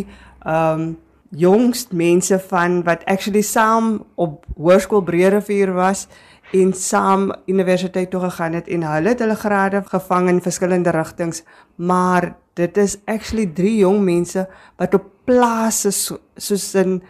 ehm 0.45 0.81
um, 0.81 0.97
jongst 1.29 1.91
mense 1.93 2.39
van 2.49 2.83
wat 2.83 3.03
actually 3.05 3.41
saam 3.45 4.05
op 4.15 4.45
Hoërskool 4.57 5.03
Breerivier 5.05 5.73
was 5.73 6.07
en 6.51 6.73
saam 6.73 7.29
universiteit 7.45 8.09
toe 8.09 8.21
gegaan 8.23 8.53
het 8.57 8.67
en 8.67 8.83
hulle 8.83 9.13
het 9.13 9.19
hulle 9.19 9.37
grade 9.37 9.83
gevang 9.85 10.29
in 10.29 10.41
verskillende 10.41 10.89
rigtings. 10.89 11.43
Maar 11.75 12.35
dit 12.53 12.77
is 12.77 12.97
actually 13.05 13.45
3 13.45 13.75
jong 13.77 13.99
mense 14.03 14.47
wat 14.77 14.93
op 14.93 15.05
plase 15.25 15.91
so, 15.91 16.17
soos 16.35 16.73
in 16.73 17.01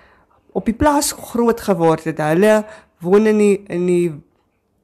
op 0.52 0.66
die 0.66 0.76
plaas 0.76 1.14
groot 1.32 1.62
geword 1.62 2.04
het. 2.04 2.20
Hulle 2.20 2.66
woon 3.00 3.28
in 3.28 3.38
die 3.38 3.56
in 3.68 3.86
die 3.88 4.08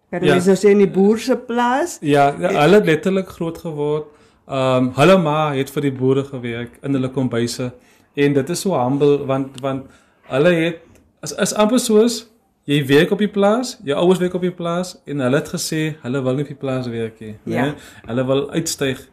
kan 0.10 0.24
ja. 0.24 0.40
so 0.40 0.56
sê 0.56 0.72
in 0.72 0.84
die 0.84 0.92
boerse 0.92 1.36
plaas. 1.36 1.98
Ja, 2.02 2.30
ja 2.40 2.54
hulle 2.62 2.80
het 2.80 2.86
letterlik 2.92 3.34
groot 3.36 3.58
geword. 3.58 4.12
Ehm 4.46 4.88
um, 4.88 4.92
hulle 4.96 5.18
ma 5.18 5.52
het 5.56 5.72
vir 5.74 5.90
die 5.90 5.96
boere 5.96 6.24
gewerk 6.24 6.78
in 6.82 6.94
hulle 6.96 7.10
kombuise. 7.12 7.72
En 8.16 8.34
dit 8.34 8.50
is 8.50 8.62
so 8.62 8.78
humble 8.78 9.26
want 9.26 9.60
want 9.62 9.90
hulle 10.30 10.54
het 10.62 10.80
is 11.26 11.34
is 11.48 11.54
amper 11.54 11.80
soos 11.80 12.24
jy 12.66 12.80
werk 12.90 13.12
op 13.14 13.22
die 13.22 13.30
plaas, 13.32 13.76
jou 13.86 13.98
ouers 13.98 14.22
werk 14.22 14.34
op 14.38 14.46
die 14.46 14.54
plaas 14.54 14.96
en 15.06 15.22
hulle 15.22 15.38
het 15.38 15.52
gesê 15.54 15.82
hulle 16.02 16.22
wil 16.26 16.40
nie 16.40 16.46
op 16.48 16.54
die 16.54 16.62
plaas 16.64 16.90
werk 16.90 17.20
nie, 17.22 17.36
ja. 17.44 17.68
né? 17.68 17.76
Hulle 18.10 18.26
wil 18.26 18.44
uitstyg 18.56 19.04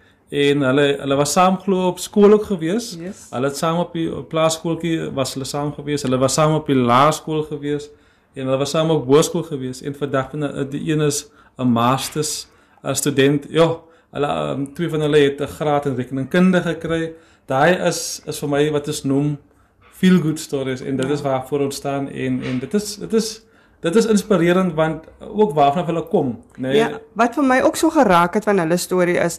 en 0.42 0.64
hulle 0.64 0.86
hulle 1.02 1.18
was 1.20 1.34
saam 1.36 1.58
glo 1.60 1.90
op 1.90 2.00
skool 2.00 2.32
ook 2.38 2.46
gewees. 2.48 2.94
Yes. 2.96 3.26
Hulle 3.34 3.50
het 3.50 3.60
saam 3.60 3.82
op 3.82 3.92
die 3.92 4.08
plaaskooltjie 4.32 5.10
was 5.12 5.34
hulle 5.36 5.44
saam 5.44 5.74
gewees. 5.76 6.06
Hulle 6.06 6.16
was 6.22 6.38
saam 6.38 6.56
op 6.56 6.70
die 6.72 6.78
laerskool 6.78 7.44
gewees 7.50 7.90
en 8.32 8.46
hulle 8.46 8.58
was 8.62 8.72
saam 8.72 8.90
op 8.94 9.04
hoërskool 9.10 9.44
gewees 9.50 9.82
en 9.84 9.96
vandag 9.98 10.32
die 10.72 10.82
een 10.88 11.04
is 11.04 11.26
'n 11.58 11.68
masters 11.68 12.46
'n 12.82 12.94
student. 12.94 13.46
Ja, 13.50 13.76
Hulle 14.12 14.28
um, 14.52 14.66
twee 14.76 14.90
van 14.92 15.00
hulle 15.00 15.18
het 15.18 15.40
'n 15.40 15.46
graad 15.56 15.86
in 15.86 15.94
rekeningkunde 15.94 16.60
gekry. 16.60 17.12
Daai 17.46 17.76
is 17.88 18.22
is 18.26 18.38
vir 18.38 18.48
my 18.48 18.70
wat 18.70 18.88
is 18.88 19.02
noem 19.04 19.38
feel 20.02 20.20
good 20.20 20.40
stories 20.42 20.82
en 20.82 20.96
dit 20.98 21.06
ja. 21.06 21.12
is 21.12 21.22
waar 21.22 21.46
voor 21.46 21.60
ons 21.68 21.76
staan 21.76 22.08
en 22.10 22.42
en 22.42 22.58
dit 22.58 22.74
is 22.74 22.96
dit 23.04 23.12
is 23.12 23.28
dit 23.82 23.96
is 23.96 24.06
inspirerend 24.06 24.74
want 24.74 25.04
ook 25.18 25.52
waarvan 25.54 25.86
hulle 25.86 26.06
kom, 26.08 26.38
né? 26.54 26.68
Nee. 26.68 26.76
Ja, 26.76 26.88
wat 27.18 27.38
vir 27.38 27.46
my 27.46 27.60
ook 27.66 27.78
so 27.78 27.90
geraak 27.90 28.34
het 28.34 28.44
van 28.50 28.58
hulle 28.62 28.76
storie 28.76 29.18
is 29.18 29.38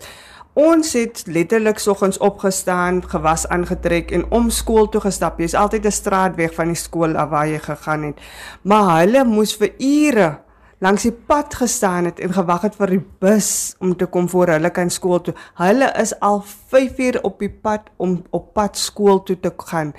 Ons 0.54 0.92
het 0.94 1.24
letterlik 1.26 1.80
soggens 1.82 2.20
opgestaan, 2.22 3.00
gewas 3.10 3.48
aangetrek 3.50 4.12
en 4.14 4.28
om 4.30 4.52
skool 4.54 4.86
toe 4.94 5.02
gestap. 5.02 5.40
Jy's 5.42 5.56
altyd 5.58 5.86
'n 5.86 5.92
straatweg 5.92 6.54
van 6.54 6.70
die 6.70 6.78
skool 6.78 7.18
af 7.18 7.30
waar 7.30 7.48
jy 7.48 7.60
gegaan 7.60 8.04
het. 8.04 8.22
Maar 8.62 9.00
hulle 9.00 9.24
moes 9.26 9.56
vir 9.58 9.72
ure 9.80 10.38
langs 10.84 11.06
die 11.08 11.14
pad 11.14 11.56
gestaan 11.56 12.10
het 12.10 12.20
en 12.20 12.34
gewag 12.36 12.66
het 12.68 12.76
vir 12.76 12.92
die 12.98 13.04
bus 13.24 13.50
om 13.80 13.96
te 13.96 14.06
kom 14.06 14.28
voor 14.30 14.52
hulle 14.56 14.72
kan 14.76 14.92
skool 14.92 15.22
toe. 15.24 15.34
Hulle 15.60 15.88
is 16.02 16.12
al 16.20 16.42
5 16.74 17.00
uur 17.00 17.20
op 17.24 17.40
die 17.40 17.52
pad 17.52 17.88
om 17.98 18.20
op 18.36 18.52
pad 18.58 18.78
skool 18.78 19.24
toe 19.24 19.40
te 19.40 19.54
gaan. 19.70 19.94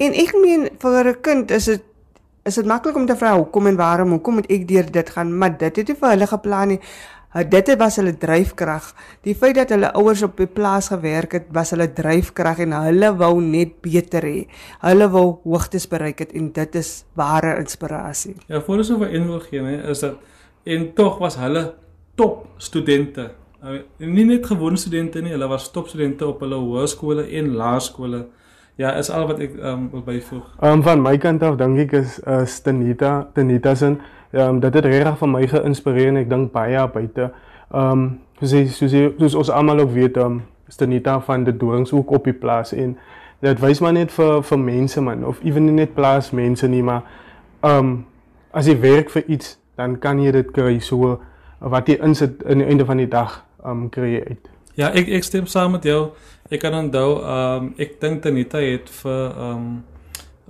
En 0.00 0.16
ek 0.16 0.32
meen 0.40 0.68
vir 0.80 1.08
'n 1.08 1.20
kind 1.20 1.50
is 1.50 1.64
dit 1.64 1.82
is 2.44 2.54
dit 2.54 2.66
maklik 2.66 2.96
om 2.96 3.06
te 3.06 3.16
vra 3.16 3.36
hoekom 3.36 3.66
en 3.66 3.76
waarom, 3.76 4.10
hoekom 4.10 4.34
moet 4.34 4.50
ek 4.50 4.68
deur 4.68 4.90
dit 4.90 5.10
gaan, 5.10 5.38
maar 5.38 5.58
dit 5.58 5.76
het 5.76 5.88
nie 5.88 5.96
vir 5.96 6.08
hulle 6.08 6.26
geplan 6.26 6.68
nie. 6.68 6.80
Uh, 7.30 7.44
dit 7.46 7.68
was 7.78 7.96
hulle 8.00 8.16
dryfkrag. 8.18 8.88
Die 9.22 9.36
feit 9.38 9.54
dat 9.54 9.70
hulle 9.70 9.92
ouers 9.94 10.24
op 10.26 10.40
die 10.40 10.48
plaas 10.50 10.88
gewerk 10.90 11.36
het, 11.38 11.46
was 11.54 11.70
hulle 11.70 11.86
dryfkrag 11.94 12.64
en 12.64 12.74
hulle 12.74 13.12
wou 13.20 13.36
net 13.44 13.76
beter 13.84 14.26
hê. 14.26 14.40
Hulle 14.82 15.06
wou 15.12 15.26
hoogtes 15.44 15.86
bereik 15.90 16.24
het 16.24 16.34
en 16.34 16.50
dit 16.56 16.80
is 16.80 17.04
ware 17.14 17.54
inspirasie. 17.60 18.34
Ja, 18.50 18.60
voor 18.66 18.82
ons 18.82 18.90
oor 18.90 19.06
een 19.06 19.28
wil 19.30 19.38
gee, 19.46 19.62
hè, 19.62 19.78
is 19.94 20.02
dat 20.02 20.18
en 20.64 20.90
tog 20.94 21.18
was 21.22 21.38
hulle 21.38 21.70
top 22.18 22.48
studente. 22.56 23.30
Uh, 23.62 23.78
nie 23.98 24.26
net 24.26 24.46
gewone 24.50 24.76
studente 24.80 25.22
nie, 25.22 25.30
hulle 25.30 25.48
was 25.48 25.70
top 25.70 25.88
studente 25.88 26.26
op 26.26 26.42
hulle 26.42 26.58
hoërskole 26.58 27.28
en 27.38 27.54
laerskole. 27.54 28.24
Ja, 28.80 28.94
is 28.96 29.10
al 29.12 29.26
wat 29.28 29.42
ek 29.44 29.58
um, 29.60 29.90
wil 29.92 30.02
byvoeg. 30.02 30.46
Ehm 30.60 30.80
um, 30.80 30.82
van 30.82 31.02
my 31.04 31.18
kant 31.20 31.42
af 31.44 31.58
dink 31.60 31.78
ek 31.82 31.92
is 32.00 32.18
is 32.40 32.60
Tenita, 32.64 33.28
Tenita 33.36 33.74
se 33.76 33.94
ehm 34.32 34.48
um, 34.48 34.60
dit 34.60 34.74
het 34.74 34.84
regtig 34.84 35.18
van 35.18 35.30
my 35.30 35.46
geïnspireer 35.46 36.08
en 36.08 36.16
ek 36.16 36.28
dink 36.30 36.52
baie 36.52 36.88
buite. 36.88 37.30
Ehm 37.70 37.90
um, 37.90 38.20
soos 38.40 38.52
jy, 38.52 38.66
soos 38.66 38.92
jy, 38.92 39.12
soos 39.18 39.34
ons 39.34 39.50
almal 39.50 39.80
ook 39.80 39.92
weet, 39.92 40.16
ehm 40.16 40.26
um, 40.26 40.42
Tenita 40.76 41.20
van 41.20 41.44
die 41.44 41.56
Doringshoek 41.56 42.10
op 42.10 42.24
die 42.24 42.32
plaas 42.32 42.72
en 42.72 42.96
dit 43.40 43.60
wys 43.60 43.80
maar 43.80 43.92
net 43.92 44.12
vir 44.12 44.42
vir 44.42 44.58
mense 44.58 45.00
man 45.00 45.24
of 45.26 45.40
ewen 45.44 45.66
nie 45.66 45.74
net 45.80 45.94
plaas 45.94 46.30
mense 46.30 46.68
nie, 46.68 46.82
maar 46.82 47.02
ehm 47.62 47.78
um, 47.78 48.06
as 48.52 48.66
jy 48.66 48.78
werk 48.80 49.10
vir 49.10 49.24
iets, 49.26 49.58
dan 49.76 49.98
kan 49.98 50.18
jy 50.22 50.32
dit 50.32 50.50
kry 50.52 50.78
so 50.78 51.18
wat 51.60 51.88
jy 51.88 51.98
insit 52.02 52.42
in 52.42 52.58
die 52.58 52.66
einde 52.66 52.84
van 52.84 52.96
die 52.96 53.08
dag 53.08 53.42
ehm 53.64 53.70
um, 53.70 53.88
kry 53.90 54.14
jy 54.14 54.24
uit. 54.28 54.50
Ja, 54.74 54.90
ek 54.94 55.08
ek 55.08 55.24
stem 55.24 55.46
saam 55.46 55.74
met 55.76 55.84
jou. 55.84 56.12
Ek 56.50 56.60
kan 56.60 56.74
onthou, 56.74 57.20
ehm 57.20 57.64
um, 57.64 57.72
ek 57.78 58.00
dink 58.00 58.22
Tanita 58.22 58.62
het 58.62 58.90
vir 59.02 59.24
ehm 59.30 59.56
um, 59.56 59.70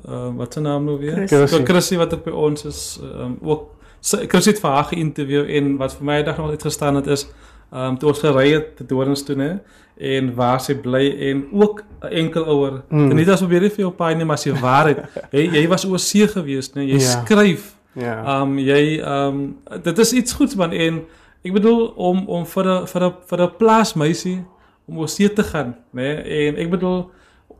uh, 0.08 0.28
wat 0.36 0.52
se 0.52 0.60
naam 0.60 0.84
nou 0.84 0.98
weer? 0.98 1.26
Chrissy. 1.28 1.64
Chrissy 1.64 1.96
wat 1.96 2.14
ook 2.14 2.24
by 2.24 2.30
ons 2.30 2.64
is, 2.64 2.98
ehm 3.02 3.20
um, 3.20 3.38
ook 3.42 3.68
Chrissy 4.02 4.50
het 4.50 4.60
vir 4.60 4.70
haar 4.70 4.84
geïnterview 4.84 5.44
en 5.56 5.76
wat 5.76 5.92
vir 5.94 6.04
my 6.04 6.22
dag 6.22 6.36
nog 6.38 6.50
net 6.50 6.62
gestaan 6.62 6.94
het 6.94 7.06
is 7.06 7.26
ehm 7.72 7.84
um, 7.92 7.98
toe 7.98 8.08
ons 8.08 8.18
gery 8.18 8.52
het 8.52 8.76
te 8.76 8.84
Dorings 8.86 9.22
toe 9.22 9.36
né 9.36 9.60
en 10.00 10.34
waar 10.34 10.60
sy 10.60 10.74
bly 10.74 11.10
en 11.28 11.44
ook 11.52 11.82
'n 12.02 12.06
enkel 12.08 12.44
ouer. 12.44 12.82
Mm. 12.88 13.08
Tanita 13.08 13.36
sou 13.36 13.48
weer 13.48 13.60
vir 13.70 13.76
jou 13.84 13.90
paai 13.92 14.14
net 14.14 14.26
maar 14.26 14.38
sy 14.38 14.50
waarheid. 14.52 14.98
jy 15.36 15.50
jy 15.52 15.68
was 15.68 15.84
oor 15.84 15.98
see 15.98 16.26
gewees, 16.28 16.72
né? 16.74 16.82
Jy 16.82 16.98
Ja. 16.98 17.08
skryf. 17.24 17.74
Ja. 17.92 18.24
Ehm 18.24 18.42
um, 18.42 18.58
jy 18.58 18.98
ehm 19.00 19.26
um, 19.28 19.56
dit 19.82 19.98
is 19.98 20.12
iets 20.12 20.32
goeds 20.32 20.54
man 20.56 20.72
en 20.72 21.02
ek 21.44 21.52
bedoel 21.52 21.86
om 21.96 22.24
om 22.28 22.46
vir 22.46 22.64
'n 22.64 22.86
vir 22.86 23.02
'n 23.04 23.12
vir 23.28 23.40
'n 23.42 23.50
plaasmeisie 23.58 24.44
om 24.88 24.98
oor 24.98 25.08
see 25.08 25.32
te 25.32 25.42
gaan? 25.42 25.76
Nee? 25.92 26.14
En 26.48 26.56
ek 26.56 26.70
bedoel 26.70 27.10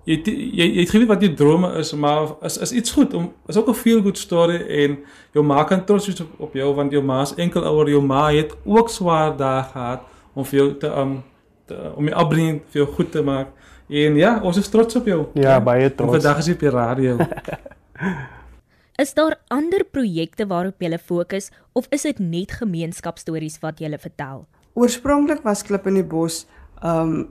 jy 0.04 0.16
het- 0.16 0.26
jy 0.26 0.66
jy 0.74 0.80
het 0.80 0.90
geweet 0.90 1.08
wat 1.08 1.20
jou 1.22 1.34
drome 1.34 1.72
is, 1.78 1.92
maar 1.92 2.34
is 2.42 2.56
is 2.58 2.72
iets 2.72 2.90
goed 2.92 3.14
om 3.14 3.32
is 3.48 3.56
ook 3.56 3.68
'n 3.68 3.74
feel 3.74 4.02
good 4.02 4.18
story 4.18 4.56
en 4.84 4.98
jou 5.32 5.44
ma 5.44 5.64
kan 5.64 5.84
trots 5.84 6.06
wees 6.06 6.20
op, 6.20 6.28
op 6.38 6.54
jou 6.54 6.74
want 6.74 6.92
jou 6.92 7.02
ma 7.02 7.22
is 7.22 7.34
enkel 7.34 7.64
ouer, 7.64 7.88
jou 7.88 8.02
ma 8.02 8.30
het 8.32 8.54
ook 8.64 8.88
swaar 8.88 9.36
dae 9.36 9.62
gehad 9.62 10.00
om 10.34 10.44
vir 10.44 10.58
jou 10.58 10.76
te 10.78 10.86
um 10.86 11.22
te, 11.66 11.92
om 11.96 12.06
jou 12.08 12.16
opbringing 12.20 12.60
vir 12.70 12.82
jou 12.84 12.94
goed 12.94 13.12
te 13.12 13.22
maak. 13.22 13.46
En 13.88 14.16
ja, 14.16 14.40
ons 14.42 14.56
is 14.56 14.68
trots 14.68 14.96
op 14.96 15.06
jou. 15.06 15.26
Ja, 15.34 15.60
baie 15.60 15.84
En 15.84 15.94
trots. 15.96 16.10
Vandag 16.12 16.38
is 16.38 16.46
jy 16.46 16.52
op 16.52 16.60
die 16.60 16.70
radio. 16.70 17.16
Is 19.00 19.14
daar 19.14 19.38
ander 19.48 19.80
projekte 19.84 20.44
waarop 20.46 20.82
jy 20.82 20.98
fokus 20.98 21.50
of 21.72 21.86
is 21.90 22.02
dit 22.02 22.18
net 22.18 22.52
gemeenskapstories 22.52 23.56
wat 23.62 23.78
jy 23.80 23.88
vertel? 23.98 24.42
Oorspronklik 24.74 25.40
was 25.42 25.62
Klip 25.62 25.86
in 25.86 25.94
die 25.94 26.04
Bos 26.04 26.46
um 26.84 27.30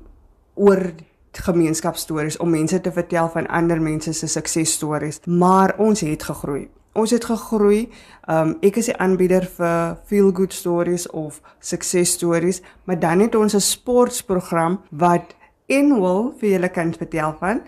oor 0.56 0.82
gemeenskapstories 1.31 2.38
om 2.38 2.50
mense 2.50 2.81
te 2.81 2.91
vertel 2.91 3.29
van 3.29 3.48
ander 3.48 3.81
mense 3.81 4.13
se 4.13 4.27
suksesstories, 4.27 5.21
maar 5.25 5.75
ons 5.77 6.01
het 6.01 6.24
gegroei. 6.24 6.67
Ons 6.93 7.12
het 7.12 7.25
gegroei. 7.25 7.89
Um 8.29 8.55
ek 8.65 8.79
is 8.81 8.89
die 8.89 8.98
aanbieder 8.98 9.45
vir 9.57 10.00
feel 10.09 10.31
good 10.36 10.53
stories 10.53 11.07
of 11.09 11.41
suksesstories, 11.59 12.62
maar 12.83 13.00
dan 13.00 13.19
het 13.19 13.36
ons 13.36 13.55
'n 13.55 13.62
sportprogram 13.62 14.81
wat 14.89 15.36
Enwil 15.67 16.33
vir 16.39 16.50
julle 16.50 16.69
kan 16.69 16.93
vertel 16.93 17.36
van 17.39 17.62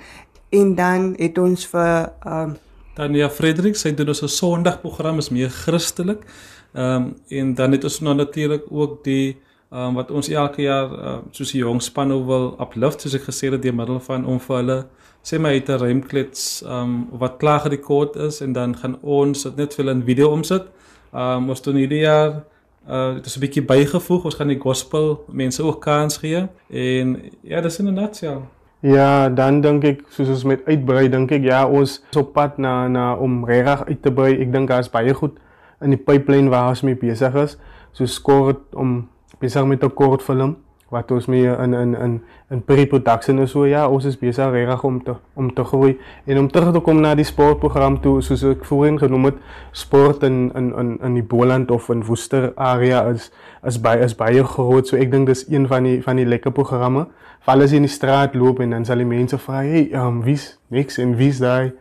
en 0.50 0.76
dan 0.76 1.16
het 1.18 1.38
ons 1.38 1.68
vir 1.68 2.12
um 2.26 2.58
Dan 2.96 3.14
ja, 3.14 3.30
Frederik, 3.30 3.76
sy 3.76 3.94
doen 3.94 4.08
ons 4.08 4.22
'n 4.22 4.28
Sondagprogram 4.28 5.18
is 5.18 5.30
meer 5.30 5.50
Christelik. 5.50 6.26
Ehm 6.74 6.96
um, 6.96 7.16
en 7.28 7.56
dan 7.56 7.72
het 7.72 7.84
ons 7.84 8.00
nou 8.00 8.16
natuurlik 8.16 8.64
ook 8.70 9.04
die 9.04 9.30
ehm 9.30 9.51
um, 9.72 9.94
wat 9.94 10.12
ons 10.12 10.30
elke 10.30 10.62
jaar 10.62 10.92
uh, 10.92 11.18
soos 11.32 11.52
die 11.52 11.62
jong 11.62 11.82
span 11.82 12.12
wil 12.28 12.56
uplift 12.60 13.02
soos 13.02 13.16
ek 13.16 13.30
gesê 13.30 13.52
het 13.52 13.62
deur 13.62 13.76
middel 13.76 14.00
van 14.00 14.26
om 14.26 14.40
vir 14.40 14.58
hulle 14.58 14.80
sê 15.24 15.40
my 15.40 15.50
uit 15.54 15.70
'n 15.70 15.80
ruimklets 15.80 16.64
ehm 16.64 16.74
um, 16.74 17.08
wat 17.20 17.38
klaar 17.38 17.60
gerekord 17.60 18.16
is 18.16 18.42
en 18.42 18.54
dan 18.54 18.78
gaan 18.78 18.98
ons 19.02 19.44
dit 19.44 19.56
net 19.56 19.74
vir 19.74 19.86
hulle 19.86 19.96
in 19.98 20.06
video 20.06 20.32
omsit. 20.32 20.66
Ehm 21.14 21.44
um, 21.44 21.50
ons 21.50 21.62
doen 21.62 21.76
hierdie 21.76 22.02
jaar 22.02 22.44
uh 22.90 23.14
dit 23.14 23.26
is 23.26 23.38
'n 23.38 23.40
bietjie 23.40 23.66
bygevoeg. 23.66 24.24
Ons 24.24 24.36
gaan 24.36 24.48
die 24.48 24.60
gospel 24.60 25.26
mense 25.28 25.64
ook 25.64 25.82
kans 25.82 26.18
gee 26.18 26.48
en 26.70 27.32
ja, 27.42 27.62
dis 27.62 27.80
in 27.80 27.88
'n 27.88 27.94
nutshell. 27.94 28.42
Ja, 28.82 29.30
dan 29.30 29.62
dink 29.62 29.84
ek 29.84 30.00
soos 30.10 30.28
ons 30.28 30.44
met 30.44 30.66
uitbrei, 30.66 31.10
dink 31.10 31.32
ek 31.32 31.44
ja, 31.44 31.68
ons 31.68 32.02
is 32.12 32.18
op 32.18 32.34
pad 32.34 32.58
na 32.58 32.88
na 32.88 33.14
om 33.14 33.46
regtig 33.46 33.88
uit 33.88 34.02
te 34.02 34.12
brei. 34.12 34.42
Ek 34.42 34.52
dink 34.52 34.68
daar 34.68 34.80
is 34.80 34.90
baie 34.90 35.14
goed 35.14 35.38
in 35.82 35.90
die 35.90 36.04
pipeline 36.04 36.50
waar 36.50 36.70
ons 36.70 36.82
mee 36.82 36.96
besig 36.96 37.36
is. 37.36 37.58
Soos 37.92 38.22
kort 38.22 38.76
om 38.76 39.10
besig 39.42 39.66
met 39.66 39.84
'n 39.84 39.94
kort 39.94 40.24
film 40.24 40.58
wat 40.92 41.12
ons 41.12 41.26
mee 41.32 41.48
in 41.48 41.74
in 41.74 41.96
in 41.96 42.22
in 42.52 42.62
pre-production 42.68 43.40
is 43.40 43.52
so 43.52 43.66
ja, 43.66 43.86
ons 43.88 44.06
is 44.06 44.18
besig 44.20 44.52
regtig 44.52 44.84
om 44.84 44.98
te 45.04 45.16
om 45.40 45.54
te 45.56 45.64
groei 45.64 45.94
en 46.26 46.40
om 46.42 46.50
terug 46.52 46.74
te 46.76 46.82
kom 46.84 47.00
na 47.02 47.14
die 47.16 47.26
sportprogram 47.28 48.02
toe 48.04 48.18
soos 48.22 48.44
ek 48.44 48.66
voorheen 48.68 49.00
genoem 49.00 49.30
het, 49.30 49.38
sport 49.72 50.26
in 50.28 50.52
in 50.56 50.68
in 50.80 50.90
in 51.00 51.16
die 51.16 51.24
Boland 51.24 51.72
of 51.72 51.88
in 51.90 52.04
Woester 52.04 52.52
area 52.56 53.06
is 53.14 53.30
is 53.68 53.80
baie 53.80 54.04
is 54.04 54.16
baie 54.16 54.44
groot. 54.44 54.88
So 54.88 55.00
ek 55.00 55.12
dink 55.12 55.32
dis 55.32 55.46
een 55.48 55.68
van 55.72 55.88
die 55.88 56.02
van 56.04 56.20
die 56.20 56.28
lekker 56.28 56.52
programme. 56.52 57.08
Val 57.48 57.64
as 57.64 57.72
jy 57.72 57.80
in 57.80 57.88
die 57.88 57.96
straat 57.96 58.36
loop 58.36 58.60
en 58.60 58.76
dan 58.76 58.86
sal 58.86 59.00
die 59.00 59.08
mense 59.08 59.38
vra, 59.38 59.64
"Hey, 59.64 59.88
ehm 59.92 60.08
um, 60.08 60.24
wie's 60.24 60.58
niks 60.68 60.98
en 60.98 61.16
wie's 61.16 61.40
daai?" 61.40 61.72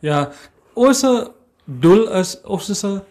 Ja, 0.00 0.30
ons 0.74 1.04
doel 1.64 2.08
is 2.16 2.40
ons 2.44 2.70
is 2.70 2.84
'n 2.84 3.02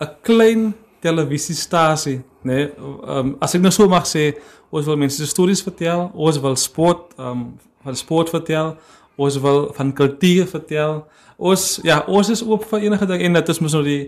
'n 0.00 0.10
klein 0.22 0.74
televisiestasie, 1.00 2.22
né? 2.44 2.54
Nee? 2.54 2.70
Um, 3.06 3.36
as 3.40 3.54
ek 3.54 3.62
nou 3.64 3.72
so 3.74 3.88
mag 3.90 4.06
sê, 4.08 4.32
ons 4.72 4.86
wil 4.88 4.98
mense 5.00 5.26
stories 5.28 5.62
vertel, 5.64 6.08
ons 6.14 6.40
wil 6.42 6.56
sport, 6.60 7.12
um 7.20 7.52
van 7.82 7.98
sport 7.98 8.30
vertel, 8.30 8.76
ons 9.20 9.38
wil 9.42 9.64
van 9.76 9.92
kultuur 9.92 10.46
vertel. 10.50 11.02
Ons 11.42 11.80
ja, 11.82 12.02
ons 12.06 12.28
is 12.30 12.44
oop 12.46 12.64
vir 12.70 12.86
enige 12.86 13.08
ding 13.10 13.24
en 13.26 13.40
dit 13.40 13.48
is 13.54 13.62
mos 13.62 13.74
nou 13.76 13.82
die 13.86 14.02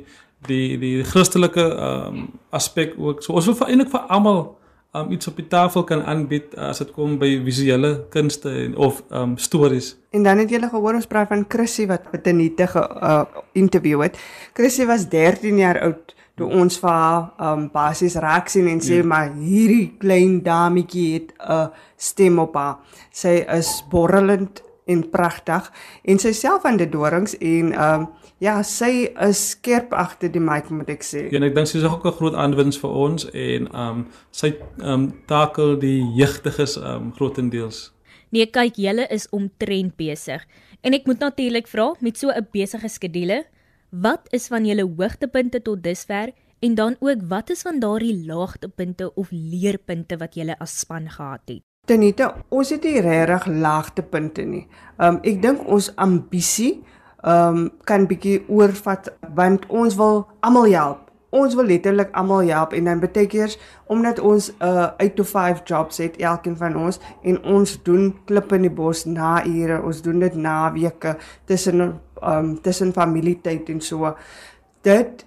die 0.49 0.77
die 0.81 0.99
Christelike 1.09 1.65
um 1.65 2.29
aspek 2.55 2.95
ook. 2.99 3.25
So 3.25 3.35
ons 3.35 3.49
wil 3.51 3.59
eintlik 3.67 3.91
vir 3.93 4.07
almal 4.13 4.45
um 4.95 5.11
iets 5.11 5.27
op 5.27 5.39
die 5.41 5.49
tafel 5.51 5.83
kan 5.89 6.05
aanbied 6.07 6.55
uh, 6.55 6.71
as 6.71 6.79
dit 6.79 6.93
kom 6.95 7.17
by 7.19 7.33
visuele 7.43 8.05
kunste 8.15 8.53
en 8.65 8.77
of 8.79 9.03
um 9.11 9.35
stories. 9.39 9.95
En 10.15 10.23
dan 10.23 10.39
het 10.45 10.53
julle 10.55 10.71
gehoor 10.71 11.01
ons 11.01 11.11
praat 11.11 11.33
van 11.33 11.45
Chrissy 11.51 11.89
wat 11.91 12.07
met 12.13 12.29
Anita 12.31 12.69
ge 12.71 12.85
uh, 13.03 13.23
interview 13.59 14.05
het. 14.07 14.19
Chrissy 14.55 14.87
was 14.87 15.09
13 15.11 15.59
jaar 15.59 15.81
oud 15.83 16.14
toe 16.39 16.49
ons 16.51 16.79
vir 16.83 16.91
haar 16.91 17.53
um 17.53 17.69
basies 17.73 18.17
raak 18.23 18.51
sien 18.51 18.69
en 18.71 18.81
sê 18.83 18.99
ja. 19.01 19.07
maar 19.07 19.31
hierdie 19.39 19.95
klein 20.03 20.41
dametjie 20.43 21.09
het 21.15 21.33
'n 21.39 21.71
stem 21.97 22.39
op 22.39 22.55
haar. 22.55 22.79
Sy 23.11 23.45
is 23.59 23.85
borrelend 23.91 24.63
en 24.87 25.11
pragtig 25.11 25.71
en 26.05 26.19
sy 26.19 26.33
self 26.33 26.65
aan 26.65 26.77
die 26.77 26.89
dorings 26.91 27.37
en 27.39 27.73
um 27.73 28.09
ja, 28.43 28.63
sy 28.63 29.09
is 29.29 29.51
skerp 29.55 29.93
agter 29.93 30.29
die 30.33 30.43
mic 30.43 30.69
moet 30.71 30.91
ek 30.91 31.05
sê. 31.07 31.31
Ja, 31.31 31.39
en 31.39 31.47
ek 31.49 31.55
dink 31.55 31.71
sy 31.71 31.79
is 31.79 31.85
ook 31.85 32.05
'n 32.05 32.19
groot 32.19 32.35
aanwinst 32.35 32.81
vir 32.81 32.91
ons 32.91 33.31
en 33.33 33.69
um 33.75 34.07
sy 34.31 34.55
um 34.83 35.13
takel 35.27 35.79
die 35.79 36.03
jeugdiges 36.17 36.77
um 36.77 37.13
grootendeels. 37.13 37.93
Nee, 38.35 38.47
kyk, 38.47 38.77
julle 38.77 39.07
is 39.15 39.29
omtrent 39.31 39.97
besig. 39.97 40.43
En 40.83 40.93
ek 40.93 41.07
moet 41.07 41.19
natuurlik 41.19 41.69
vra 41.71 41.95
met 42.01 42.19
so 42.19 42.29
'n 42.31 42.47
besige 42.53 42.89
skedule, 42.89 43.45
wat 44.03 44.27
is 44.35 44.49
van 44.51 44.67
julle 44.67 44.83
hoogtepunte 44.83 45.61
tot 45.63 45.83
dusver 45.83 46.33
en 46.59 46.75
dan 46.75 46.97
ook 47.01 47.23
wat 47.29 47.51
is 47.51 47.63
van 47.63 47.79
daardie 47.79 48.27
laagtepunte 48.27 49.15
of 49.15 49.29
leerpunte 49.31 50.17
wat 50.17 50.35
julle 50.35 50.59
as 50.59 50.79
span 50.79 51.11
gehad 51.11 51.41
het? 51.47 51.63
Tanita, 51.87 52.33
ons 52.49 52.71
het 52.73 52.83
nie 52.83 53.01
regtig 53.05 53.47
laagtepunte 53.47 54.43
nie. 54.49 54.65
Um 54.99 55.21
ek 55.23 55.43
dink 55.43 55.67
ons 55.69 55.93
ambisie 56.01 56.83
um 57.23 57.69
kan 57.85 58.09
bietjie 58.09 58.43
oorvat 58.49 59.13
want 59.37 59.69
ons 59.69 59.97
wil 60.01 60.25
almal 60.41 60.71
help. 60.73 61.01
Ons 61.35 61.55
wil 61.59 61.67
letterlik 61.67 62.13
almal 62.15 62.47
help 62.49 62.73
en 62.73 62.89
dan 62.89 63.03
beteken 63.03 63.53
omdat 63.91 64.19
ons 64.19 64.51
'n 64.51 64.65
uh, 64.65 64.91
8 64.97 65.17
to 65.17 65.25
5 65.25 65.61
jobs 65.65 65.99
het 65.99 66.17
elkeen 66.17 66.57
van 66.57 66.77
ons 66.77 67.01
en 67.23 67.45
ons 67.45 67.83
doen 67.83 68.15
klip 68.25 68.53
in 68.53 68.63
die 68.63 68.71
bos 68.71 69.05
na 69.05 69.45
ure, 69.47 69.83
ons 69.83 70.03
doen 70.03 70.19
dit 70.19 70.35
na 70.35 70.73
weke 70.73 71.17
tussen 71.45 72.01
um 72.27 72.61
tussen 72.63 72.93
familietyd 72.93 73.69
en 73.69 73.81
so. 73.81 74.15
Dit 74.83 75.25